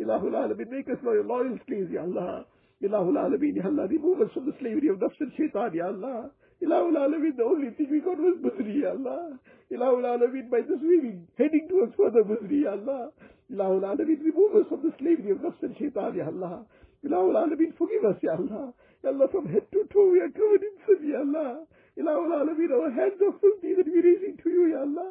Ilahul 0.00 0.34
Alameen, 0.34 0.70
make 0.70 0.88
us 0.88 0.98
your 1.02 1.24
loyal 1.24 1.58
slaves, 1.66 1.90
Ya 1.90 2.02
Allah. 2.02 2.46
Ilahul 2.82 3.18
Alameen, 3.18 3.56
Ya 3.56 3.66
Allah. 3.66 3.86
Remove 3.88 4.20
us 4.22 4.30
from 4.32 4.46
the 4.46 4.54
slavery 4.60 4.88
of 4.88 4.98
nafs 4.98 5.18
and 5.20 5.32
shaitan, 5.36 5.74
Ya 5.74 5.86
Allah. 5.86 6.30
Ilahul 6.62 6.94
Alameen, 6.94 7.36
the 7.36 7.42
only 7.44 7.70
thing 7.74 7.88
we 7.90 8.00
got 8.00 8.18
was 8.18 8.38
misery, 8.42 8.82
Ya 8.82 8.90
Allah. 8.94 9.38
Ilahul 9.72 10.06
Alameen, 10.06 10.50
by 10.50 10.60
this 10.62 10.78
way 10.82 10.98
we 11.02 11.10
heading 11.36 11.66
towards 11.68 11.94
further 11.98 12.22
misery, 12.24 12.62
Ya 12.62 12.78
Allah. 12.78 13.10
Ilahul 13.50 13.82
Alameen, 13.82 14.22
remove 14.22 14.54
us 14.62 14.66
from 14.68 14.82
the 14.86 14.92
slavery 14.98 15.30
of 15.34 15.38
nafs 15.38 15.62
and 15.62 15.74
shaitan, 15.78 16.14
Ya 16.14 16.26
Allah. 16.30 16.62
Ilahul 17.04 17.34
Alameen, 17.34 17.74
forgive 17.76 18.04
us, 18.06 18.18
Ya 18.22 18.38
Allah. 18.38 18.72
Ya 19.02 19.10
Allah, 19.10 19.26
from 19.30 19.46
head 19.50 19.66
to 19.72 19.82
toe 19.92 20.10
we 20.14 20.20
are 20.22 20.30
covered 20.30 20.62
in 20.62 20.74
sin, 20.86 21.10
Ya 21.10 21.18
Allah. 21.26 21.66
Ilahul 21.98 22.30
Alameen, 22.38 22.70
our 22.70 22.90
hands 22.94 23.18
are 23.18 23.34
filthy 23.42 23.74
that 23.74 23.86
we 23.86 23.98
are 23.98 24.06
raising 24.06 24.38
to 24.42 24.48
you, 24.50 24.70
Ya 24.70 24.86
Allah. 24.86 25.10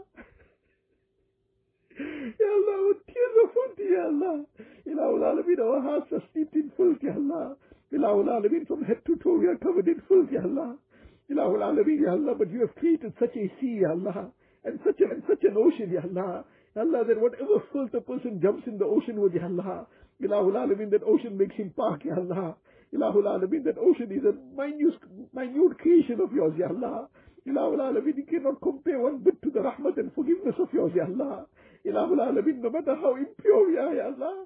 Ya 1.97 2.49
Allah, 2.57 2.75
our 2.77 2.93
tears 3.09 3.35
are 3.41 3.49
filthy, 3.53 3.89
Ya 3.89 4.05
Allah. 4.05 4.45
Ilahul 4.85 5.23
Alameen, 5.25 5.59
our 5.59 5.81
hearts 5.81 6.11
are 6.13 6.21
steeped 6.31 6.55
in 6.55 6.71
filth, 6.77 7.01
Ya 7.01 7.13
Allah. 7.13 7.55
From 7.89 8.83
head 8.83 9.01
to 9.05 9.15
toe 9.17 9.37
we 9.39 9.47
are 9.47 9.57
covered 9.57 9.87
in 9.87 10.01
filth, 10.07 10.29
Ya 10.31 10.41
Allah. 10.43 10.77
Ilahul 11.31 11.63
Alameen, 11.65 12.01
Ya 12.03 12.11
Allah, 12.11 12.35
but 12.37 12.51
you 12.51 12.61
have 12.61 12.75
created 12.75 13.13
such 13.19 13.35
a 13.35 13.49
sea, 13.59 13.81
Ya 13.81 13.91
Allah, 13.91 14.29
and 14.63 14.79
such, 14.85 14.99
a, 15.01 15.09
and 15.09 15.23
such 15.27 15.43
an 15.43 15.55
ocean, 15.57 15.89
Ya 15.91 16.01
Allah. 16.03 16.45
Ya 16.75 16.83
that 16.85 17.17
whatever 17.19 17.63
filth 17.73 17.93
a 17.95 18.01
person 18.01 18.39
jumps 18.41 18.67
in 18.67 18.77
the 18.77 18.85
ocean 18.85 19.19
with, 19.19 19.33
Ya 19.33 19.45
Allah, 19.45 19.87
Ilahul 20.21 20.53
Alameen, 20.53 20.91
that 20.91 21.01
ocean 21.03 21.37
makes 21.37 21.55
him 21.55 21.73
park, 21.75 22.01
Ya 22.05 22.13
Allah. 22.15 22.55
Ilahul 22.93 23.25
Alameen, 23.25 23.63
that 23.65 23.77
ocean 23.79 24.11
is 24.11 24.23
a 24.23 24.33
minute, 24.55 25.01
minute 25.33 25.77
creation 25.79 26.21
of 26.21 26.31
yours, 26.31 26.53
Ya 26.57 26.67
Allah. 26.67 27.09
Ilahul 27.47 27.79
Alameen, 27.79 28.17
you 28.17 28.25
cannot 28.29 28.61
compare 28.61 28.99
one 28.99 29.17
bit 29.23 29.41
to 29.41 29.49
the 29.49 29.59
rahmat 29.59 29.97
and 29.97 30.13
forgiveness 30.13 30.55
of 30.59 30.67
yours, 30.73 30.91
Ya 30.93 31.05
Allah. 31.05 31.47
Ilahul 31.87 32.19
Alameen, 32.19 32.59
no 32.61 32.69
matter 32.69 32.95
how 32.95 33.15
impure 33.15 33.69
we 33.69 33.77
are, 33.77 33.93
Ya 33.95 34.05
Allah. 34.11 34.45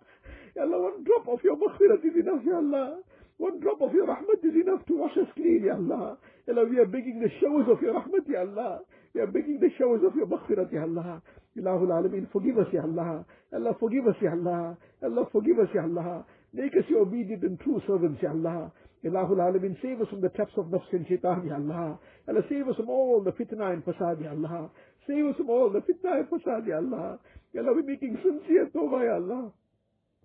Ya 0.55 0.63
Allah, 0.63 0.79
one 0.81 1.03
drop 1.03 1.27
of 1.27 1.43
your 1.43 1.57
maghfirat 1.57 2.05
is 2.05 2.13
enough, 2.19 2.43
Ya 2.45 2.57
Allah. 2.57 2.99
One 3.37 3.59
drop 3.59 3.81
of 3.81 3.91
your 3.93 4.05
rahmat 4.05 4.43
is 4.45 4.53
enough 4.61 4.85
to 4.85 4.97
wash 4.97 5.17
us 5.17 5.27
clean, 5.35 5.63
Ya 5.65 5.73
Allah. 5.73 6.17
Ya 6.47 6.53
Allah, 6.53 6.69
we 6.69 6.77
are 6.77 6.85
begging 6.85 7.19
the 7.19 7.29
showers 7.41 7.65
of 7.67 7.81
your 7.81 7.95
rahmat, 7.97 8.29
Ya 8.29 8.41
Allah. 8.41 8.81
We 9.15 9.21
are 9.21 9.27
begging 9.27 9.59
the 9.59 9.69
showers 9.79 10.01
of 10.05 10.15
your 10.15 10.27
maghfirat, 10.27 10.71
Ya 10.71 10.83
Allah. 10.83 11.21
Ilahul 11.57 11.89
Alameen, 11.89 12.29
forgive 12.31 12.57
us, 12.59 12.67
Ya 12.71 12.83
Allah. 12.83 13.25
Allah, 13.53 13.73
forgive 13.79 14.05
us, 14.07 14.15
Ya 14.21 14.31
Allah. 14.31 14.77
Allah, 15.03 15.25
forgive 15.31 15.57
us, 15.59 15.69
Ya 15.73 15.81
Allah. 15.83 16.25
Make 16.53 16.73
us 16.77 16.85
your 16.89 17.01
obedient 17.01 17.43
and 17.43 17.59
true 17.59 17.81
servants, 17.87 18.21
Ya 18.21 18.29
Allah. 18.29 18.71
Ilahul 19.03 19.41
Alameen, 19.41 19.75
save 19.81 19.99
us 19.99 20.07
from 20.09 20.21
the 20.21 20.29
traps 20.29 20.53
of 20.57 20.65
nafs 20.67 20.85
and 20.93 21.07
shaitan, 21.07 21.47
Ya 21.47 21.55
Allah. 21.55 21.97
Allah, 22.29 22.41
save 22.47 22.67
us 22.67 22.75
from 22.75 22.89
all 22.89 23.21
the 23.23 23.31
fitna 23.31 23.73
and 23.73 23.83
fasad, 23.83 24.21
Ya 24.21 24.29
Allah. 24.29 24.69
Save 25.07 25.25
us 25.25 25.35
from 25.37 25.49
all 25.49 25.69
the 25.69 25.79
fitna 25.81 26.19
and 26.21 26.29
fasad, 26.29 26.67
Ya 26.67 26.77
Allah. 26.77 27.19
Ya 27.53 27.61
Allah, 27.61 27.73
we're 27.73 27.83
making 27.83 28.17
sincere 28.23 28.69
tawbah, 28.73 29.03
Ya 29.03 29.15
Allah. 29.15 29.51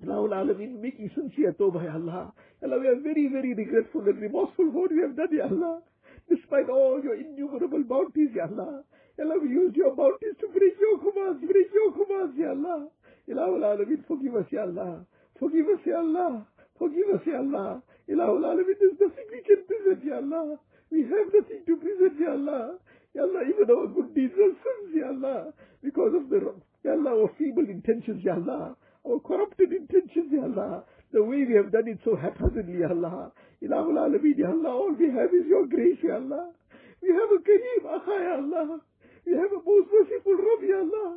Ilahul 0.04 0.32
Alameen, 0.36 0.80
making 0.80 1.10
sincere 1.16 1.52
tawbah, 1.58 1.82
Ya 1.84 1.94
Allah. 1.94 2.32
Ya 2.60 2.68
Allah, 2.68 2.78
we 2.80 2.88
are 2.88 3.00
very, 3.00 3.28
very 3.28 3.54
regretful 3.54 4.02
and 4.02 4.20
remorseful 4.20 4.70
for 4.72 4.82
what 4.84 4.90
we 4.92 5.00
have 5.00 5.16
done, 5.16 5.32
Ya 5.32 5.44
Allah. 5.48 5.80
Despite 6.28 6.68
all 6.68 7.00
your 7.02 7.14
innumerable 7.16 7.82
bounties, 7.88 8.30
Ya 8.34 8.44
Allah. 8.44 8.84
Ya 9.16 9.24
Allah, 9.24 9.38
we 9.40 9.48
used 9.48 9.76
your 9.76 9.94
bounties 9.96 10.36
to 10.40 10.48
break 10.52 10.76
your 10.78 10.98
commands, 11.00 11.40
break 11.40 11.72
your 11.72 11.90
commands, 11.96 12.34
Ya 12.36 12.50
Allah. 12.52 12.88
Ilahul 13.26 13.64
Alameen, 13.64 14.04
forgive 14.06 14.36
us, 14.36 14.46
Ya 14.52 14.62
Allah. 14.68 15.06
Forgive 15.40 15.66
us, 15.72 15.80
Ya 15.86 15.98
Allah. 16.04 16.44
Forgive 16.78 17.08
us, 17.16 17.22
Ya 17.26 17.38
Allah. 17.40 17.80
Ilahul 18.08 18.44
Alameen, 18.44 18.76
there's 18.78 19.00
nothing 19.00 19.26
we 19.32 19.40
can 19.40 19.60
present, 19.64 20.04
Ya 20.04 20.20
Allah. 20.20 20.58
We 20.92 21.02
have 21.02 21.26
nothing 21.32 21.64
to 21.66 21.74
present, 21.80 22.14
Ya 22.20 22.32
Allah. 22.36 22.76
Ya 23.16 23.22
Allah, 23.24 23.42
even 23.48 23.64
our 23.72 23.86
good 23.96 24.12
deeds 24.14 24.36
are 24.36 24.52
sins, 24.60 24.92
Ya 24.92 25.08
Allah. 25.08 25.52
Because 25.82 26.12
of 26.20 26.28
the, 26.28 26.52
Ya 26.84 26.92
Allah, 26.92 27.16
our 27.16 27.30
feeble 27.40 27.64
intentions, 27.64 28.20
Ya 28.22 28.34
Allah. 28.36 28.76
Our 29.08 29.20
corrupted 29.24 29.72
intentions, 29.72 30.28
Ya 30.30 30.44
Allah. 30.44 30.84
The 31.16 31.22
way 31.24 31.48
we 31.48 31.54
have 31.56 31.72
done 31.72 31.88
it 31.88 31.96
so 32.04 32.12
haphazardly, 32.14 32.80
Ya 32.84 32.92
Allah. 32.92 33.32
Ilahul 33.64 33.96
Alameen, 33.96 34.36
Ya 34.36 34.52
Allah, 34.52 34.68
all 34.76 34.92
we 34.92 35.08
have 35.08 35.32
is 35.32 35.46
your 35.48 35.64
grace, 35.66 35.96
Ya 36.04 36.20
Allah. 36.20 36.52
We 37.00 37.08
have 37.08 37.30
a 37.32 37.40
Kareem 37.40 37.84
Akha, 37.88 38.16
Ya 38.20 38.34
Allah. 38.36 38.80
We 39.24 39.32
have 39.32 39.48
a 39.48 39.60
most 39.64 39.88
merciful 39.88 40.36
Rabb, 40.36 40.62
Ya 40.68 40.78
Allah. 40.84 41.08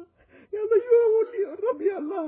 Ya 0.55 0.59
Allah, 0.63 0.79
you 0.79 0.95
are 0.95 1.11
only 1.19 1.41
Rabb, 1.51 1.79
Ya 1.83 1.95
Allah. 1.99 2.27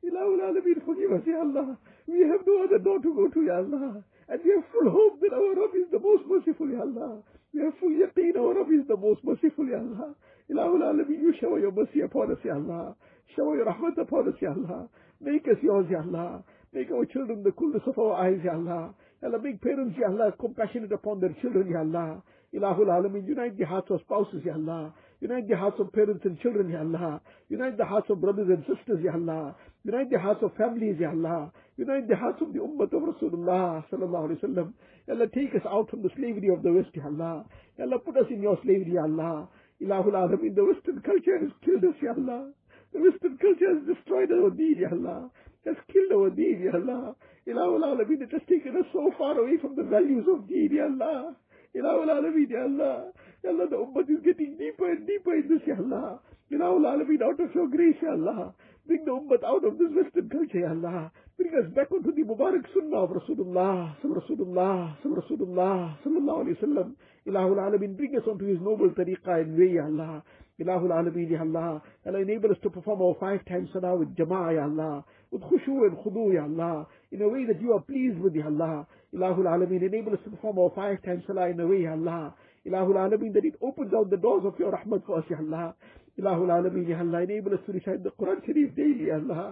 Ilahul 0.00 0.40
Alameen, 0.48 0.80
forgive 0.86 1.12
us, 1.12 1.24
Ya 1.28 1.40
Allah. 1.44 1.76
We 2.08 2.20
have 2.24 2.40
no 2.46 2.64
other 2.64 2.78
door 2.80 2.98
to 3.04 3.10
go 3.12 3.28
to, 3.28 3.40
Ya 3.44 3.58
Allah. 3.60 4.00
And 4.30 4.38
we 4.44 4.50
have 4.56 4.64
full 4.72 4.88
hope 4.88 5.20
that 5.20 5.34
our 5.36 5.52
Rabb 5.60 5.74
is 5.76 5.90
the 5.92 6.00
most 6.00 6.24
merciful, 6.24 6.70
Ya 6.72 6.80
Allah. 6.88 7.20
Full 7.52 7.90
yaqeen 7.90 8.36
our 8.38 8.54
Rabb 8.54 8.70
is 8.70 8.86
the 8.86 8.96
most 8.96 9.24
merciful, 9.24 9.66
Ya 9.66 9.78
Allah. 9.78 10.14
Ilahul 10.50 10.82
Alameen, 10.82 11.20
you 11.20 11.34
shower 11.40 11.58
your 11.58 11.72
mercy 11.72 12.00
upon 12.00 12.30
us, 12.30 12.38
Ya 12.44 12.54
Allah. 12.54 12.94
Shower 13.34 13.56
your 13.56 13.66
rahmat 13.66 13.98
upon 13.98 14.28
us, 14.28 14.34
Ya 14.40 14.50
Allah. 14.50 14.88
Make 15.20 15.46
us 15.48 15.58
yours, 15.62 15.86
Ya 15.90 15.98
Allah. 15.98 16.44
Make 16.72 16.90
our 16.92 17.04
children 17.06 17.42
the 17.42 17.50
coolness 17.52 17.82
of 17.86 17.98
our 17.98 18.14
eyes, 18.14 18.38
Ya 18.44 18.52
Allah. 18.52 18.94
Ya 19.22 19.28
Allah, 19.28 19.40
make 19.42 19.60
parents, 19.60 19.96
Ya 19.98 20.08
Allah, 20.08 20.32
compassionate 20.38 20.92
upon 20.92 21.20
their 21.20 21.34
children, 21.42 21.68
Ya 21.70 21.80
Allah. 21.80 22.22
Ilahul 22.54 22.86
Alameen, 22.86 23.26
unite 23.26 23.58
the 23.58 23.64
hearts 23.66 23.90
of 23.90 24.00
spouses, 24.02 24.42
Ya 24.44 24.54
Allah. 24.54 24.94
Unite 25.20 25.48
the 25.48 25.56
hearts 25.56 25.78
of 25.78 25.92
parents 25.92 26.24
and 26.24 26.38
children, 26.40 26.70
Ya 26.70 26.80
Allah. 26.80 27.20
Unite 27.48 27.76
the 27.76 27.84
hearts 27.84 28.08
of 28.10 28.20
brothers 28.20 28.48
and 28.48 28.64
sisters, 28.64 29.02
Ya 29.02 29.12
Allah. 29.12 29.54
Unite 29.84 30.10
the 30.10 30.18
hearts 30.18 30.42
of 30.42 30.54
families, 30.56 30.96
Ya 31.00 31.10
Allah. 31.10 31.52
Unite 31.76 32.08
the 32.08 32.16
hearts 32.16 32.40
of 32.42 32.52
the 32.52 32.58
ummah 32.60 32.84
of 32.84 33.02
Rasulullah 33.14 33.84
sallallahu 33.90 34.30
alayhi 34.30 34.42
wa 34.42 34.48
sallam. 34.48 34.72
Ya 35.10 35.16
Allah, 35.16 35.26
take 35.34 35.50
us 35.58 35.66
out 35.66 35.90
from 35.90 36.02
the 36.02 36.10
slavery 36.14 36.54
of 36.54 36.62
the 36.62 36.70
West, 36.72 36.94
Ya 36.94 37.02
Allah. 37.02 37.44
Ya 37.76 37.84
Allah, 37.84 37.98
put 37.98 38.16
us 38.16 38.30
in 38.30 38.40
your 38.40 38.56
slavery, 38.62 38.94
Ya 38.94 39.02
Allah. 39.02 39.48
Ilahul 39.82 40.14
Alameen, 40.14 40.54
the 40.54 40.62
Western 40.62 41.02
culture 41.02 41.34
has 41.34 41.50
killed 41.66 41.82
us, 41.82 41.98
Ya 42.00 42.14
Allah. 42.14 42.54
The 42.94 43.02
Western 43.02 43.34
culture 43.42 43.74
has 43.74 43.82
destroyed 43.90 44.30
our 44.30 44.50
deen, 44.54 44.78
Ya 44.78 44.94
Allah. 44.94 45.30
Has 45.66 45.74
killed 45.90 46.14
our 46.14 46.30
deen, 46.30 46.62
Ya 46.62 46.78
Allah. 46.78 47.16
Ilahul 47.42 47.82
Alameen, 47.82 48.22
it 48.22 48.30
has 48.30 48.42
taken 48.46 48.76
us 48.78 48.86
so 48.92 49.10
far 49.18 49.34
away 49.34 49.58
from 49.58 49.74
the 49.74 49.82
values 49.82 50.30
of 50.30 50.46
deen, 50.46 50.70
Ya 50.70 50.86
Allah. 50.86 51.34
Ilahul 51.74 52.06
Alameen, 52.06 52.46
Ya 52.46 52.62
Allah. 52.70 53.10
Ya 53.42 53.50
Allah, 53.50 53.66
the 53.66 53.82
ummah 53.82 54.06
is 54.06 54.22
getting 54.22 54.54
deeper 54.62 54.94
and 54.94 55.08
deeper 55.10 55.34
in 55.34 55.50
this, 55.50 55.66
Ya 55.66 55.74
Allah. 55.74 56.20
Ilahul 56.54 56.86
Alameen, 56.86 57.18
out 57.26 57.40
of 57.42 57.50
your 57.52 57.66
grace, 57.66 57.98
Ya 57.98 58.14
Allah. 58.14 58.54
Bring 58.86 59.04
the 59.04 59.10
ummah 59.10 59.42
out 59.42 59.66
of 59.66 59.74
this 59.74 59.90
Western 59.90 60.30
culture, 60.30 60.62
Ya 60.62 60.70
Allah. 60.70 61.10
Bring 61.40 61.54
us 61.54 61.72
back 61.74 61.90
onto 61.90 62.12
the 62.12 62.22
Mubarak 62.22 62.66
Sunnah 62.74 62.98
of 62.98 63.10
Rasulullah, 63.16 63.96
Rasulullah, 64.04 64.94
Rasulullah, 65.02 65.96
sallallahu 66.04 66.44
alayhi 66.44 66.60
wa 66.60 66.68
sallam. 66.68 66.92
Ilahul 67.26 67.56
Alameen, 67.56 67.96
bring 67.96 68.14
us 68.14 68.24
onto 68.28 68.44
his 68.44 68.58
noble 68.60 68.90
tariqah 68.90 69.40
and 69.40 69.56
way, 69.58 69.72
Ya 69.72 69.84
Allah. 69.84 70.22
Ilahul 70.60 70.90
Alameen, 70.90 71.30
Ya 71.30 71.40
Allah. 71.40 71.80
Allah, 72.06 72.20
enable 72.20 72.50
us 72.50 72.58
to 72.62 72.68
perform 72.68 73.00
our 73.00 73.16
five 73.18 73.42
times 73.46 73.70
salah 73.72 73.96
with 73.96 74.14
jama'ah, 74.16 74.54
Ya 74.54 74.64
Allah. 74.64 75.02
With 75.30 75.40
khushu 75.40 75.88
and 75.88 75.96
khudu, 76.04 76.34
Ya 76.34 76.42
Allah. 76.42 76.86
In 77.10 77.22
a 77.22 77.28
way 77.28 77.46
that 77.46 77.58
you 77.58 77.72
are 77.72 77.80
pleased 77.80 78.18
with, 78.18 78.34
Ya 78.34 78.44
Allah. 78.44 78.86
إله 79.14 79.46
العالمين، 79.46 79.80
enable 79.80 80.12
us 80.12 80.20
to 80.24 80.30
perform 80.30 80.58
our 80.58 80.70
five 80.76 81.02
times 81.02 81.22
salah 81.26 81.48
in 81.48 81.58
a 81.58 81.66
way, 81.66 81.84
يا 81.84 81.92
الله. 81.92 82.34
إله 82.66 82.96
العالمين، 82.96 83.32
that 83.32 83.46
it 83.46 83.54
opens 83.62 83.94
out 83.94 84.10
the 84.10 84.18
doors 84.18 84.42
of 84.44 84.58
your 84.58 84.72
rahmat 84.72 85.06
for 85.06 85.20
us, 85.20 85.24
يا 85.30 85.38
الله. 85.38 85.74
إله 86.20 86.38
العالمين 86.44 86.88
يا 86.88 86.98
الله 87.00 87.16
enable 87.16 87.38
us 87.38 87.56
to 87.66 87.78
recite 87.84 88.06
قرآن 88.16 88.40
شريف 88.46 88.76
daily 88.76 89.14
يا 89.14 89.21
الله 89.21 89.42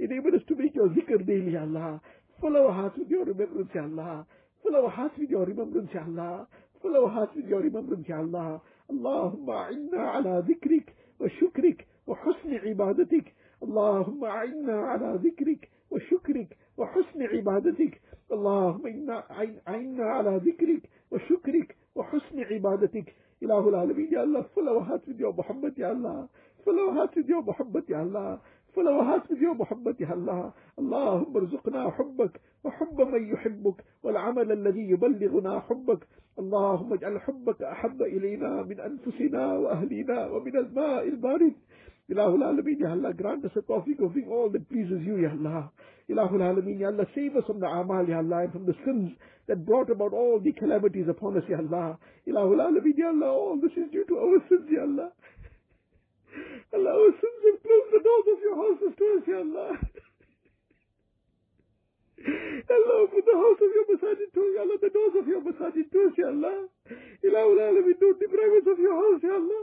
enable 0.00 0.38
us 0.48 0.68
to 0.76 0.86
do 0.96 1.05
ذكر 1.05 1.22
daily 1.28 1.62
يا 1.62 1.70
الله 1.70 1.96
fill 2.38 2.66
our 2.70 2.79
hearts 2.79 2.98
with 2.98 3.12
your 3.12 3.26
remembrance 3.26 3.76
يا 3.76 3.82
الله 3.82 4.22
fill 4.64 4.86
our 4.96 5.04
hearts 5.04 5.20
with 5.20 5.30
your 5.30 5.46
remembrance 5.46 5.94
يا 5.94 6.02
الله 6.02 6.42
fill 6.84 7.04
our 7.14 7.21
hearts 7.21 7.36
with 7.36 7.50
your 7.50 7.62
remembrance 7.62 8.08
يا 8.10 8.18
الله 8.18 8.56
اللهم 8.90 9.50
اعنا 9.50 10.04
على 10.10 10.34
شکرک 11.30 11.80
و 12.08 12.12
وحسن 12.12 12.52
عبادتك 12.58 13.32
اللهم 13.62 14.24
اعنا 14.26 14.76
على 14.82 15.18
ذكرك 15.24 15.68
وشكرك 15.90 16.56
وحسن 16.78 17.22
عبادتك 17.24 18.00
اللهم 18.32 19.10
اعنا 19.68 20.04
على 20.06 20.40
ذكرك 20.46 20.88
وشكرك 21.12 21.76
وحسن 21.96 22.40
عبادتك 22.42 23.14
إله 23.42 23.68
العالمين 23.68 24.12
يا 24.12 24.22
الله 24.22 24.44
hearts 24.84 25.06
with 25.06 25.18
your 25.18 25.32
Muhammad 25.32 25.78
fill 26.64 26.78
our 26.80 26.92
hearts 26.94 27.16
with 27.16 27.28
your 27.28 27.42
Muhammad 27.42 27.84
fill 28.74 28.88
our 28.88 29.04
hearts 29.04 29.30
with 29.30 29.40
your 29.40 29.54
Muhammad 29.54 30.00
يا 30.00 30.12
الله. 30.12 30.52
اللهم 30.78 31.36
ارزقنا 31.36 31.90
حبك 31.90 32.40
وحب 32.64 33.00
من 33.00 33.28
يحبك 33.32 33.84
والعمل 34.02 34.52
الذي 34.52 34.90
يبلغنا 34.90 35.60
حبك. 35.60 36.06
اللهم 36.38 36.92
اجعل 36.92 37.20
حبك 37.20 37.62
أحب 37.62 38.02
إلينا 38.02 38.62
من 38.62 38.80
أنفسنا 38.80 39.58
وأهلنا 39.58 40.26
ومن 40.30 40.56
الماء 40.56 41.08
البارد. 41.08 41.54
Ilahul 42.10 42.40
Alameen, 42.40 42.80
Ya 42.80 42.90
Allah, 42.92 43.12
grant 43.12 43.44
us 43.44 43.52
a 43.56 43.60
tawfiq 43.60 44.00
of 44.02 44.14
doing 44.14 44.28
all 44.30 44.48
that 44.50 44.66
pleases 44.70 45.02
you, 45.04 45.18
Ya 45.20 45.30
Allah. 45.30 45.70
Ilahul 46.08 46.40
Alameen, 46.40 46.80
Ya 46.80 46.88
Allah, 46.88 47.04
save 47.14 47.36
us 47.36 47.44
from 47.46 47.60
the 47.60 47.66
amal, 47.66 48.08
Ya 48.08 48.18
Allah, 48.18 48.44
and 48.44 48.52
from 48.52 48.64
the 48.64 48.74
sins 48.84 49.12
that 49.46 49.64
brought 49.66 49.90
about 49.90 50.12
all 50.14 50.40
the 50.40 50.52
calamities 50.52 51.04
upon 51.08 51.36
us, 51.36 51.44
Ya 51.48 51.58
Allah. 51.58 51.98
Ilahul 52.26 52.64
Alameen, 52.64 52.96
Ya 52.96 53.08
Allah, 53.08 53.28
all 53.32 53.60
this 53.60 53.72
is 53.76 53.90
due 53.92 54.04
to 54.08 54.16
our 54.16 54.40
sins, 54.48 54.68
Ya 54.72 54.82
Allah. 54.88 55.12
Allah, 56.72 56.92
our 56.96 57.12
sins 57.12 57.40
have 57.44 57.60
closed 57.60 57.90
the 57.92 58.00
doors 58.00 58.26
of 58.32 58.38
your 58.40 58.56
houses 58.56 58.92
to 58.96 59.04
us, 59.12 59.24
Ya 59.28 59.38
Allah. 59.44 59.70
Allah, 62.18 62.94
open 63.04 63.22
the 63.24 63.36
house 63.36 63.60
of 63.62 63.70
your 63.76 63.86
masajid 63.92 64.28
to 64.32 64.40
us, 64.42 64.52
Ya 64.56 64.60
Allah, 64.64 64.76
the 64.80 64.90
doors 64.90 65.14
of 65.20 65.26
your 65.28 65.40
masajid 65.44 65.86
to 65.92 65.98
us, 66.08 66.14
Ya 66.16 66.28
Allah. 66.32 66.56
Ilahul 67.20 67.60
Alameen, 67.60 68.00
don't 68.00 68.16
deprive 68.18 68.52
us 68.58 68.66
of 68.72 68.78
your 68.80 68.96
house, 68.96 69.20
Ya 69.22 69.36
Allah. 69.36 69.62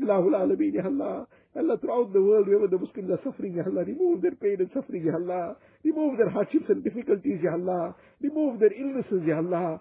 Ilahul 0.00 0.34
Alameen, 0.34 0.74
Ya 0.74 0.84
Allah. 0.84 1.26
Allah, 1.56 1.78
throughout 1.78 2.12
the 2.12 2.20
world, 2.20 2.46
wherever 2.46 2.66
the 2.68 2.78
Muslims 2.78 3.10
are 3.10 3.20
suffering, 3.24 3.54
Ya 3.54 3.64
Allah, 3.64 3.84
remove 3.84 4.20
their 4.20 4.36
pain 4.36 4.56
and 4.58 4.70
suffering, 4.74 5.04
Ya 5.04 5.14
Allah. 5.14 5.56
Remove 5.84 6.18
their 6.18 6.28
hardships 6.28 6.68
and 6.68 6.84
difficulties, 6.84 7.40
Ya 7.42 7.52
Allah. 7.52 7.94
Remove 8.20 8.60
their 8.60 8.72
illnesses, 8.72 9.22
Ya 9.26 9.38
Allah. 9.38 9.80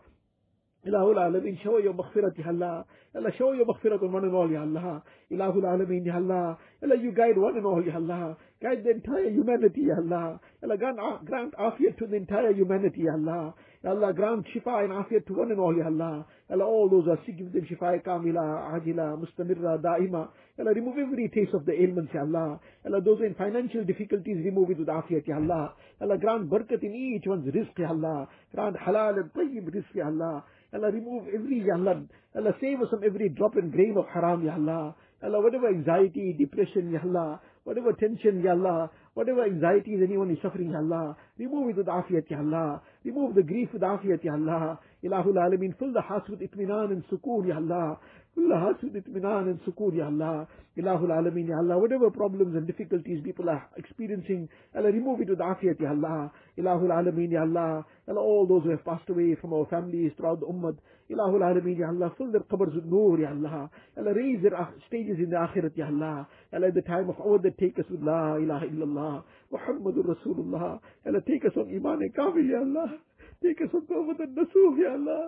Ilahul 0.88 1.18
Alameen, 1.18 1.62
show 1.64 1.78
your 1.80 1.94
maghfirat, 1.94 2.38
Ya 2.38 2.48
Allah. 2.48 2.86
Allah, 3.16 3.32
show 3.38 3.52
your 3.54 3.66
maghfirat 3.66 4.02
on 4.04 4.12
one 4.14 4.24
and 4.24 4.36
all, 4.36 4.50
Ya 4.50 4.62
Allah. 4.62 5.04
Ilahul 5.32 5.64
Alameen, 5.64 6.06
Ya 6.06 6.96
you 6.96 7.12
guide 7.12 7.38
one 7.38 7.58
and 7.58 7.66
all, 7.66 7.84
Ya 7.84 7.96
Allah. 7.96 8.38
Guide 8.62 8.84
the 8.84 8.92
entire 8.92 9.30
humanity, 9.30 9.82
Ya 9.82 9.96
Allah. 9.98 10.40
Allah, 10.64 10.78
grant, 10.78 11.26
grant 11.26 11.54
afiyat 11.56 11.98
to 11.98 12.08
the 12.08 12.16
entire 12.16 12.54
humanity, 12.54 13.02
Ya 13.02 13.14
Allah. 13.14 13.54
Allah, 13.86 14.14
grant 14.14 14.46
shifa 14.54 14.84
and 14.84 14.94
afiyat 14.94 15.28
to 15.28 15.34
one 15.34 15.52
and 15.52 15.60
all, 15.60 15.76
Ya 15.78 15.86
Allah. 15.86 16.26
Allah, 16.50 16.66
all 16.66 16.90
those 16.90 17.08
are 17.08 17.20
sick, 17.26 17.38
give 17.38 17.54
them 17.54 17.68
shifa 17.70 18.04
kamila, 18.04 18.74
ajila, 18.74 19.16
mustamirra, 19.16 19.78
daima. 19.82 20.30
Allah, 20.60 20.74
remove 20.74 20.98
every 20.98 21.30
taste 21.30 21.54
of 21.54 21.66
the 21.66 21.74
ailments, 21.74 22.12
Ya 22.14 22.22
Allah. 22.22 22.60
Allah, 22.86 23.02
those 23.02 23.20
in 23.22 23.36
financial 23.36 23.84
difficulties, 23.84 24.38
remove 24.44 24.72
it 24.72 24.80
with 24.80 24.88
afiyat, 24.88 25.28
Ya 25.28 25.36
Allah. 25.36 25.74
Allah, 26.02 26.18
grant 26.18 26.50
barakat 26.50 26.82
in 26.82 26.96
each 26.96 27.28
one's 27.28 27.46
rizq, 27.54 27.78
Ya 27.78 27.90
Allah. 27.90 28.28
Grant 28.54 28.76
halal 28.78 29.18
and 29.22 29.32
tayyib 29.34 29.70
rizq, 29.70 29.94
Ya 29.94 30.06
Allah. 30.06 30.44
Allah, 30.74 30.92
remove 30.92 31.28
every, 31.34 31.60
Ya 31.66 31.76
Allah. 31.76 32.02
Allah, 32.36 32.56
save 32.60 32.82
us 32.82 32.90
from 32.90 33.04
every 33.04 33.30
drop 33.30 33.56
and 33.56 33.72
grain 33.72 33.96
of 33.98 34.06
haram, 34.14 34.44
Ya 34.44 34.54
Allah. 34.54 34.96
Allah, 35.24 35.42
whatever 35.42 35.70
anxiety, 35.70 36.36
depression, 36.38 36.92
Ya 36.92 37.00
Allah, 37.04 37.40
whatever 37.64 37.94
tension, 37.94 38.42
Ya 38.44 38.52
Allah, 38.52 38.90
whatever 39.14 39.46
anxieties 39.46 40.00
anyone 40.04 40.32
is 40.32 40.38
suffering, 40.42 40.72
Ya 40.72 40.80
Allah, 40.80 41.16
remove 41.38 41.70
it 41.70 41.78
with 41.78 41.88
afiyat, 41.88 42.30
Ya 42.30 42.40
Allah. 42.40 42.82
Remove 43.06 43.36
the 43.36 43.44
grief 43.44 43.70
with 43.72 43.84
afiyat, 43.84 44.24
Ya 44.24 44.34
Allah. 44.34 44.80
Ilahul 45.04 45.38
Alameen, 45.38 45.78
fill 45.78 45.94
the 45.94 46.02
hearts 46.02 46.28
with 46.28 46.40
itminan 46.40 46.92
and 46.92 47.04
sukoon, 47.06 47.48
Ya 47.48 47.58
Allah. 47.58 48.00
Fill 48.34 48.50
the 48.50 48.58
hearts 48.58 48.82
with 48.82 48.94
itminan 48.94 49.48
and 49.48 49.60
sukoon, 49.62 49.96
Ya 49.96 50.06
Allah. 50.08 50.48
Ilahul 50.76 51.10
Alameen, 51.10 51.48
Ya 51.48 51.58
Allah. 51.58 51.78
Whatever 51.78 52.10
problems 52.10 52.56
and 52.56 52.66
difficulties 52.66 53.22
people 53.24 53.48
are 53.48 53.70
experiencing, 53.78 54.50
Allah, 54.76 54.92
remove 54.92 55.22
it 55.22 55.30
with 55.30 55.38
afiyat, 55.38 55.80
Ya 55.80 55.92
Allah. 55.92 56.32
Ilahul 56.58 56.90
Alameen, 56.90 57.32
Ya 57.32 57.42
Allah. 57.42 57.86
Allah, 58.08 58.20
all 58.20 58.48
those 58.48 58.64
who 58.64 58.72
have 58.72 58.84
passed 58.84 59.08
away 59.10 59.36
from 59.40 59.54
our 59.54 59.68
families 59.68 60.12
throughout 60.18 60.40
the 60.40 60.48
ummah, 60.48 60.76
Ilahul 61.12 61.42
Alameen, 61.42 61.78
Ya 61.78 61.90
Allah. 61.90 62.12
Fill 62.18 62.32
their 62.32 62.42
qabrs 62.42 62.74
with 62.74 62.86
noor, 62.86 63.20
Ya 63.20 63.30
Allah. 63.30 63.70
Allah, 64.00 64.14
raise 64.16 64.42
their 64.42 64.60
ah, 64.60 64.72
stages 64.88 65.18
in 65.20 65.30
the 65.30 65.38
akhirat, 65.38 65.78
Ya 65.78 65.86
Allah. 65.86 66.28
Allah, 66.52 66.68
at 66.70 66.74
the 66.74 66.82
time 66.82 67.08
of 67.08 67.22
our 67.22 67.38
that 67.38 67.56
take 67.60 67.78
us 67.78 67.86
with 67.92 68.02
La 68.02 68.38
ilaha 68.38 68.66
illallah. 68.66 69.24
محمد 69.56 69.98
الرسول 69.98 70.40
اللہ۔ 70.40 70.68
اللہ 71.06 71.26
ٹھیک 71.28 71.46
ہے 71.46 71.50
سن 71.56 71.70
ایمان 71.70 72.08
کامل 72.12 72.52
یا 72.52 72.60
اللہ 72.60 72.96
ٹھیک 73.42 73.62
ہے 73.62 73.68
توبت 73.68 74.22
النسوح 74.22 74.80
یا 74.80 74.92
اللہ۔ 74.92 75.24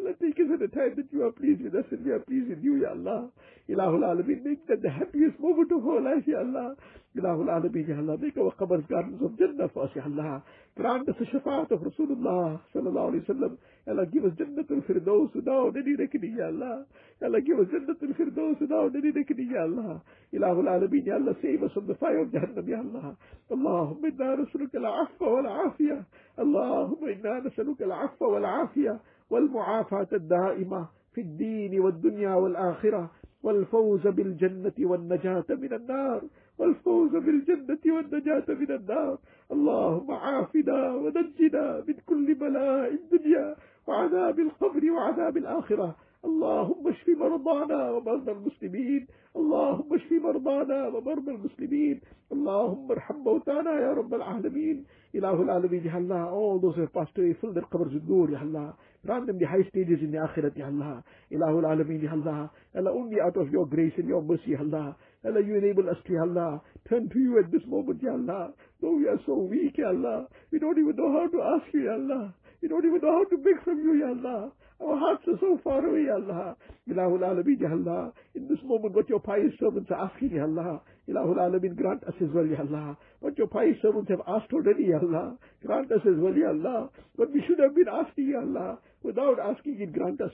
Allah. 0.00 0.14
Take 0.20 0.40
us 0.40 0.48
at 0.54 0.62
a 0.64 0.68
time 0.68 0.96
that 0.96 1.12
you 1.12 1.24
are 1.24 1.32
pleased 1.32 1.62
with 1.62 1.74
us 1.74 1.84
and 1.90 2.04
we 2.04 2.10
are 2.10 2.20
pleased 2.20 2.48
with 2.48 2.64
you, 2.64 2.80
Ya 2.82 2.90
Allah. 2.90 3.28
Ilahul 3.68 4.02
Alameen, 4.02 4.42
make 4.44 4.66
that 4.66 4.82
the 4.82 4.90
happiest 4.90 5.38
moment 5.38 5.70
of 5.70 5.86
our 5.86 6.00
life, 6.00 6.24
Ya 6.26 6.38
Allah. 6.40 6.74
Ilahul 7.16 7.52
Alameen, 7.52 7.88
Ya 7.88 7.96
Allah. 8.00 8.16
Make 8.18 8.36
our 8.38 8.52
qabrs 8.56 8.88
gardens 8.88 9.20
of 9.22 9.38
Jannah 9.38 9.68
for 9.68 9.84
us, 9.84 9.90
Ya 9.94 10.02
Allah. 10.04 10.42
Grant 10.76 11.08
us 11.08 11.16
the 11.20 11.26
shafaat 11.26 11.70
of 11.70 11.80
Rasulullah, 11.80 12.60
Sallallahu 12.74 13.12
Alaihi 13.12 13.26
Wasallam. 13.28 13.58
Allah, 13.88 14.06
give 14.06 14.24
us 14.24 14.32
Jannatul 14.40 14.84
Firdaus 14.88 15.34
without 15.34 15.74
any 15.76 15.96
reckoning, 15.98 16.36
Ya 16.38 16.46
Allah. 16.46 16.86
Allah, 17.22 17.40
give 17.40 17.58
us 17.58 17.66
Jannatul 17.68 18.16
Firdaus 18.16 18.60
without 18.60 18.94
any 18.96 19.10
reckoning, 19.10 19.50
Ya 19.52 19.62
Allah. 19.68 20.00
Ilahul 20.32 20.68
Alameen, 20.68 21.06
Ya 21.06 21.14
Allah, 21.14 21.34
save 21.42 21.62
us 21.62 21.72
from 21.74 21.86
the 21.86 21.94
fire 21.94 22.22
of 22.22 22.28
Jahannam, 22.28 22.66
Ya 22.66 22.78
Allah. 22.78 23.16
Allahumma 23.50 24.08
inna 24.08 24.30
اللهم 24.30 24.34
إنا 24.34 24.42
نسألك 24.42 24.76
العفو 24.76 25.36
والعافية 25.36 26.04
اللهم 26.38 27.04
إنا 27.04 27.40
نسألك 27.46 27.82
العفو 27.82 28.24
والعافية 28.34 29.00
والمعافاة 29.30 30.08
الدائمة 30.12 30.88
في 31.14 31.20
الدين 31.20 31.80
والدنيا 31.80 32.34
والآخرة 32.34 33.10
والفوز 33.42 34.06
بالجنة 34.06 34.72
والنجاة 34.78 35.44
من 35.50 35.72
النار 35.72 36.22
والفوز 36.58 37.10
بالجنة 37.10 37.84
والنجاة 37.86 38.44
من 38.48 38.70
النار. 38.70 39.18
اللهم 39.52 40.10
عافنا 40.10 40.94
ونجنا 40.94 41.84
من 41.88 41.94
كل 42.06 42.34
بلاء 42.34 42.94
الدنيا 42.94 43.56
وعذاب 43.86 44.40
القبر 44.40 44.90
وعذاب 44.90 45.36
الآخرة. 45.36 45.96
اللهم 46.24 46.88
اشف 46.88 47.08
مرضانا 47.08 47.90
ومرضى 47.90 48.32
المسلمين 48.32 49.06
اللهم 49.36 49.94
اشف 49.94 50.12
مرضانا 50.12 50.88
ومرضى 50.88 51.30
المسلمين 51.30 52.00
اللهم 52.32 52.90
ارحم 52.90 53.16
موتانا 53.16 53.72
يا 53.80 53.92
رب 53.92 54.14
العالمين 54.14 54.84
إله 55.14 55.42
العالمين 55.42 55.82
يا 55.86 55.96
الله 55.98 56.24
all 56.28 56.58
those 56.60 56.74
who 56.76 56.82
have 56.82 56.92
passed 56.92 57.16
away 57.18 57.32
fill 57.40 57.52
their 57.52 57.64
with 57.72 58.04
nur 58.08 58.28
ya 58.30 58.40
Allah 58.40 58.74
grant 59.06 59.26
them 59.26 59.38
the 59.38 59.46
high 59.46 59.64
stages 59.70 60.00
in 60.02 60.10
the 60.12 60.18
akhirat 60.18 60.54
ya 60.58 60.66
Allah 60.66 61.02
إله 61.32 61.52
العالمين 61.60 62.02
ya 62.04 62.12
Allah 62.12 62.50
Allah 62.76 62.92
only 62.92 63.18
out 63.20 63.36
of 63.36 63.50
your 63.50 63.64
grace 63.66 63.94
and 63.96 64.06
your 64.08 64.20
mercy 64.22 64.50
ya 64.52 64.58
Allah 64.60 64.96
Allah 65.24 65.40
you 65.40 65.54
enable 65.56 65.88
us 65.88 65.96
to 66.06 66.12
ya 66.12 66.22
Allah 66.28 66.60
turn 66.88 67.08
to 67.08 67.18
you 67.18 67.38
at 67.38 67.50
this 67.50 67.64
moment 67.66 68.02
ya 68.02 68.12
Allah 68.12 68.52
though 68.82 68.92
we 69.00 69.08
are 69.08 69.20
so 69.24 69.34
weak 69.38 69.78
ya 69.78 69.88
Allah 69.88 70.28
we 70.52 70.58
don't 70.58 70.78
even 70.78 70.94
know 70.96 71.10
how 71.16 71.26
to 71.34 71.40
ask 71.54 71.66
you 71.72 71.84
ya 71.88 71.94
Allah 71.96 72.34
we 72.60 72.68
don't 72.68 72.84
even 72.84 73.00
know 73.00 73.14
how 73.18 73.24
to 73.24 73.38
beg 73.38 73.56
from 73.64 73.78
you 73.80 73.94
ya 74.04 74.08
Allah 74.16 74.52
our 74.80 74.96
hearts 74.98 75.22
are 75.28 75.38
so 75.40 75.58
far 75.62 75.84
away, 75.84 76.06
Allah. 76.10 76.56
Ilahul 76.88 77.20
Alameen, 77.20 77.60
Ya 77.60 77.68
Allah. 77.70 78.12
In 78.34 78.48
this 78.48 78.58
moment, 78.64 78.94
what 78.94 79.08
your 79.08 79.20
pious 79.20 79.52
servants 79.60 79.90
are 79.90 80.10
asking, 80.10 80.30
Ya 80.34 80.44
Allah. 80.44 80.80
Ilahul 81.08 81.36
Alameen, 81.36 81.76
grant 81.76 82.02
us 82.04 82.14
as 82.20 82.28
well, 82.32 82.46
Ya 82.46 82.60
Allah. 82.60 82.96
What 83.20 83.36
your 83.36 83.46
pious 83.46 83.76
servants 83.82 84.10
have 84.10 84.22
asked 84.26 84.52
already, 84.52 84.84
Ya 84.84 84.98
Allah. 84.98 85.36
Grant 85.64 85.92
us 85.92 86.00
as 86.06 86.16
well, 86.16 86.34
Ya 86.34 86.48
Allah. 86.48 86.88
What 87.16 87.32
we 87.32 87.42
should 87.46 87.58
have 87.58 87.74
been 87.74 87.88
asking, 87.92 88.30
Ya 88.30 88.40
Allah. 88.40 88.78
Without 89.02 89.38
asking 89.38 89.80
it, 89.80 89.92
grant 89.92 90.20
us 90.20 90.30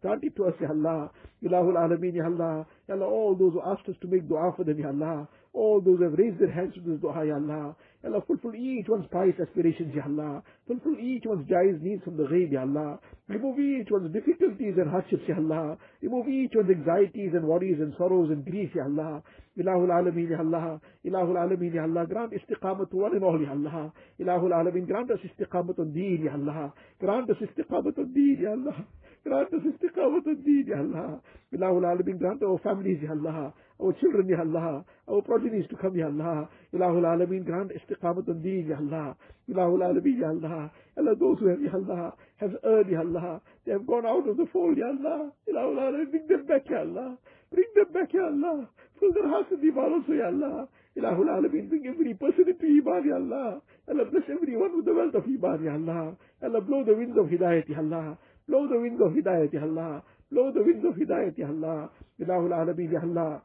grant 0.00 0.24
it 0.24 0.36
to 0.36 0.44
us, 0.46 0.54
Ya 0.60 0.68
Allah. 0.70 1.10
Ilahul 1.42 1.74
Alameen, 1.74 2.14
Ya 2.14 2.24
Allah. 2.26 2.66
Ya 2.88 2.94
Allah, 2.94 3.06
all 3.06 3.34
those 3.34 3.52
who 3.54 3.62
asked 3.62 3.88
us 3.88 3.96
to 4.02 4.06
make 4.06 4.28
dua 4.28 4.52
for 4.56 4.64
them, 4.64 4.78
Ya 4.78 4.88
Allah. 4.88 5.28
All 5.52 5.80
those 5.80 5.98
who 5.98 6.04
have 6.04 6.18
raised 6.18 6.38
their 6.38 6.50
hands 6.50 6.74
to 6.74 6.80
this 6.80 7.00
dua, 7.00 7.26
Ya 7.26 7.34
Allah. 7.34 7.74
Allah, 8.10 8.22
fulfill 8.26 8.54
each 8.54 8.88
one's 8.88 9.06
pious 9.12 9.38
aspirations, 9.40 9.94
Ya 9.94 10.02
Allah. 10.04 10.42
Fulfill 10.66 10.98
each 10.98 11.22
one's 11.24 11.46
jaiz 11.48 11.80
needs 11.80 12.02
from 12.02 12.16
the 12.16 12.24
ghaib, 12.24 12.50
Ya 12.50 12.62
Allah. 12.62 12.98
Remove 13.28 13.58
each 13.60 13.88
one's 13.90 14.12
difficulties 14.12 14.74
and 14.76 14.90
hardships, 14.90 15.22
Ya 15.28 15.36
Allah. 15.36 15.78
Remove 16.02 16.28
each 16.28 16.50
one's 16.54 16.70
anxieties 16.70 17.30
and 17.34 17.44
worries 17.46 17.78
and 17.78 17.94
sorrows 17.96 18.30
and 18.30 18.44
grief, 18.44 18.70
Ya 18.74 18.84
Allah. 18.84 19.22
Ilahul 19.56 19.94
Alameen, 19.94 20.30
Ya 20.30 20.38
Allah. 20.38 20.80
Ilahul 21.06 21.38
Alameen, 21.38 21.74
Ya 21.74 21.82
Allah. 21.84 22.06
Grant 22.06 22.32
istiqamat 22.32 22.90
to 22.90 22.96
one 22.96 23.14
and 23.14 23.24
all, 23.24 23.40
Ya 23.40 23.50
Allah. 23.50 23.92
Ilahul 24.18 24.50
Alameen, 24.50 24.86
grant 24.86 25.10
us 25.10 25.20
istiqamat 25.22 25.78
on 25.78 25.92
deen, 25.92 26.24
Ya 26.24 26.32
Allah. 26.32 26.72
Grant 26.98 27.30
us 27.30 27.36
istiqamat 27.38 27.98
on 27.98 28.12
deen, 28.12 28.38
Ya 28.40 28.50
Allah. 28.50 28.84
Grant 29.24 29.54
us 29.54 29.62
istiqamat 29.62 30.26
on 30.26 30.42
deen, 30.42 30.64
Ya 30.66 30.78
Allah. 30.78 31.20
Ilahul 31.54 31.84
Alameen, 31.86 32.18
grant 32.18 32.42
our 32.42 32.58
families, 32.58 32.98
Ya 33.02 33.12
Allah. 33.12 33.54
Our 33.82 33.92
children, 34.00 34.28
Ya 34.28 34.38
Allah. 34.40 34.84
Our 35.10 35.22
progenies 35.22 35.68
to 35.70 35.76
come, 35.76 35.96
Ya 35.96 36.06
Allah. 36.06 36.48
Ilahul 36.72 37.02
Alameen, 37.02 37.44
grant 37.44 37.72
istiqamat 37.74 38.28
on 38.28 38.40
deen, 38.40 38.68
Ya 38.68 38.76
Allah. 38.78 39.16
Ilahul 39.50 39.82
Alameen, 39.82 40.20
Ya 40.20 40.28
Allah. 40.28 40.70
Allah, 40.96 41.14
those 41.18 41.38
who 41.40 41.48
have, 41.48 41.60
Ya 41.60 41.72
Allah, 41.74 42.14
have 42.36 42.54
erred, 42.64 42.88
Ya 42.88 43.00
Allah. 43.00 43.40
They 43.66 43.72
have 43.72 43.86
gone 43.86 44.06
out 44.06 44.28
of 44.28 44.36
the 44.36 44.46
fold, 44.52 44.78
Ya 44.78 44.86
Allah. 44.86 45.32
Ilahul 45.50 45.78
Alameen, 45.82 46.10
bring 46.10 46.26
them 46.28 46.46
back, 46.46 46.70
Ya 46.70 46.80
Allah. 46.86 47.18
Bring 47.50 47.66
them 47.74 47.92
back, 47.92 48.12
Ya 48.14 48.26
Allah. 48.30 48.68
Fill 49.00 49.12
their 49.12 49.28
hearts 49.28 49.50
with 49.50 49.60
Iman 49.66 49.92
also, 49.98 50.12
Ya 50.12 50.26
Allah. 50.30 50.68
Ilahul 50.96 51.26
Alameen, 51.26 51.68
bring 51.68 51.86
every 51.86 52.14
person 52.14 52.46
into 52.46 52.66
Iman, 52.66 53.02
Ya 53.02 53.16
Allah. 53.18 53.60
Allah, 53.90 54.04
bless 54.12 54.30
everyone 54.30 54.76
with 54.76 54.86
the 54.86 54.94
wealth 54.94 55.14
of 55.18 55.24
Iman, 55.26 55.64
Ya 55.64 55.74
Allah. 55.74 56.14
Allah, 56.42 56.60
blow 56.60 56.84
the 56.84 56.94
winds 56.94 57.18
of 57.18 57.26
Hidayat, 57.26 57.68
Ya 57.68 57.78
Allah. 57.78 58.16
Blow 58.46 58.68
the 58.68 58.78
winds 58.78 59.00
of 59.02 59.10
Hidayat, 59.10 59.52
Ya 59.52 59.62
Allah. 59.66 60.02
Blow 60.30 60.52
the 60.52 60.62
winds 60.62 60.84
of 60.86 60.94
Hidayat, 60.94 61.36
Ya 61.36 61.48
Allah. 61.50 61.90
Ilahul 62.20 62.54
Alameen, 62.54 62.92
Ya 62.92 63.02
Allah. 63.02 63.42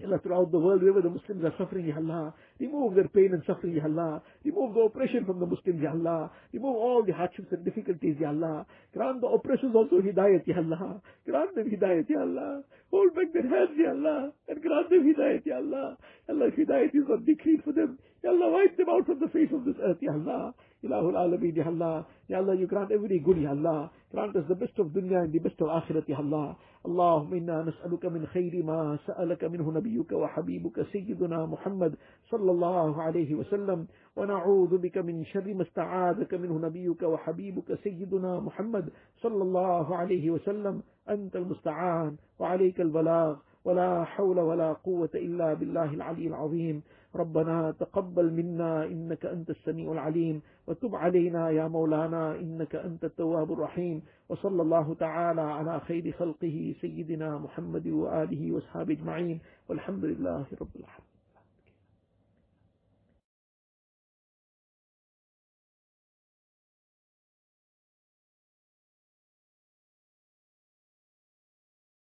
Allah, 0.00 0.18
throughout 0.22 0.50
the 0.50 0.58
world, 0.58 0.80
wherever 0.80 1.02
the 1.02 1.10
Muslims 1.10 1.44
are 1.44 1.52
suffering, 1.58 1.86
Ya 1.86 1.96
Allah, 1.96 2.32
remove 2.58 2.94
their 2.94 3.08
pain 3.08 3.30
and 3.32 3.42
suffering, 3.46 3.76
Ya 3.76 3.84
Allah. 3.84 4.22
Remove 4.42 4.74
the 4.74 4.80
oppression 4.80 5.26
from 5.26 5.38
the 5.38 5.46
Muslims, 5.46 5.82
Ya 5.82 5.92
Allah. 5.92 6.30
Remove 6.52 6.76
all 6.76 7.04
the 7.04 7.12
hardships 7.12 7.52
and 7.52 7.62
difficulties, 7.62 8.16
Ya 8.18 8.28
Allah. 8.28 8.64
Grant 8.96 9.20
the 9.20 9.28
oppressors 9.28 9.74
also 9.74 10.00
hidayat, 10.00 10.46
Ya 10.46 10.56
Allah. 10.56 11.02
Grant 11.28 11.54
them 11.54 11.68
hidayat, 11.68 12.08
Ya 12.08 12.24
Allah. 12.24 12.64
Hold 12.90 13.14
back 13.14 13.32
their 13.32 13.44
hands, 13.44 13.76
Ya 13.76 13.90
Allah, 13.90 14.32
and 14.48 14.62
grant 14.62 14.88
them 14.88 15.04
hidayat, 15.04 15.44
Ya 15.44 15.56
Allah. 15.56 15.96
Allah, 16.28 16.48
hidayat 16.56 16.96
is 16.96 17.04
not 17.06 17.26
decreed 17.26 17.60
for 17.62 17.72
them, 17.72 17.98
Ya 18.24 18.30
Allah, 18.30 18.48
wipe 18.50 18.76
them 18.76 18.88
out 18.88 19.04
from 19.04 19.20
the 19.20 19.28
face 19.28 19.52
of 19.52 19.64
this 19.64 19.76
earth, 19.84 20.00
Ya 20.00 20.12
Allah. 20.12 20.54
Ilahul 20.82 21.14
Alameen, 21.14 21.54
Ya 21.54 21.68
Allah. 21.68 22.06
Ya 22.28 22.38
Allah, 22.38 22.56
you 22.56 22.66
grant 22.66 22.90
every 22.90 23.20
good, 23.20 23.36
Ya 23.36 23.50
Allah. 23.50 23.90
Grant 24.10 24.36
us 24.36 24.44
the 24.48 24.54
best 24.54 24.72
of 24.78 24.88
dunya 24.88 25.24
and 25.24 25.32
the 25.32 25.38
best 25.38 25.60
of 25.60 25.68
akhirat, 25.68 26.08
Ya 26.08 26.16
Allah. 26.16 26.56
اللهم 26.86 27.34
إنا 27.34 27.62
نسألك 27.62 28.04
من 28.06 28.26
خير 28.26 28.62
ما 28.64 28.98
سألك 29.06 29.44
منه 29.44 29.72
نبيك 29.72 30.12
وحبيبك 30.12 30.82
سيدنا 30.82 31.46
محمد 31.46 31.94
صلى 32.30 32.50
الله 32.50 33.02
عليه 33.02 33.34
وسلم 33.34 33.86
ونعوذ 34.16 34.78
بك 34.78 34.98
من 34.98 35.24
شر 35.24 35.54
ما 35.54 35.62
استعاذك 35.62 36.34
منه 36.34 36.58
نبيك 36.58 37.02
وحبيبك 37.02 37.74
سيدنا 37.74 38.40
محمد 38.40 38.90
صلى 39.22 39.42
الله 39.42 39.96
عليه 39.96 40.30
وسلم. 40.30 40.82
أنت 41.08 41.36
المستعان 41.36 42.16
وعليك 42.38 42.80
البلاغ 42.80 43.36
ولا 43.64 44.04
حول 44.04 44.40
ولا 44.40 44.72
قوة 44.72 45.10
إلا 45.14 45.54
بالله 45.54 45.94
العلي 45.94 46.26
العظيم. 46.26 46.82
ربنا 47.16 47.70
تقبل 47.80 48.32
منا 48.32 48.84
إنك 48.86 49.26
أنت 49.26 49.50
السميع 49.50 49.92
العليم 49.92 50.42
وتب 50.66 50.94
علينا 50.94 51.50
يا 51.50 51.68
مولانا 51.68 52.36
إنك 52.36 52.74
أنت 52.76 53.04
التواب 53.04 53.52
الرحيم 53.52 54.02
وصلى 54.28 54.62
الله 54.62 54.94
تعالى 54.94 55.40
على 55.40 55.80
خير 55.80 56.12
خلقه 56.12 56.74
سيدنا 56.80 57.38
محمد 57.38 57.86
وآله 57.88 58.52
وأصحابه 58.52 58.92
أجمعين 58.92 59.40
والحمد 59.68 60.04
لله 60.04 60.46
رب 60.60 60.76
العالمين 60.76 61.11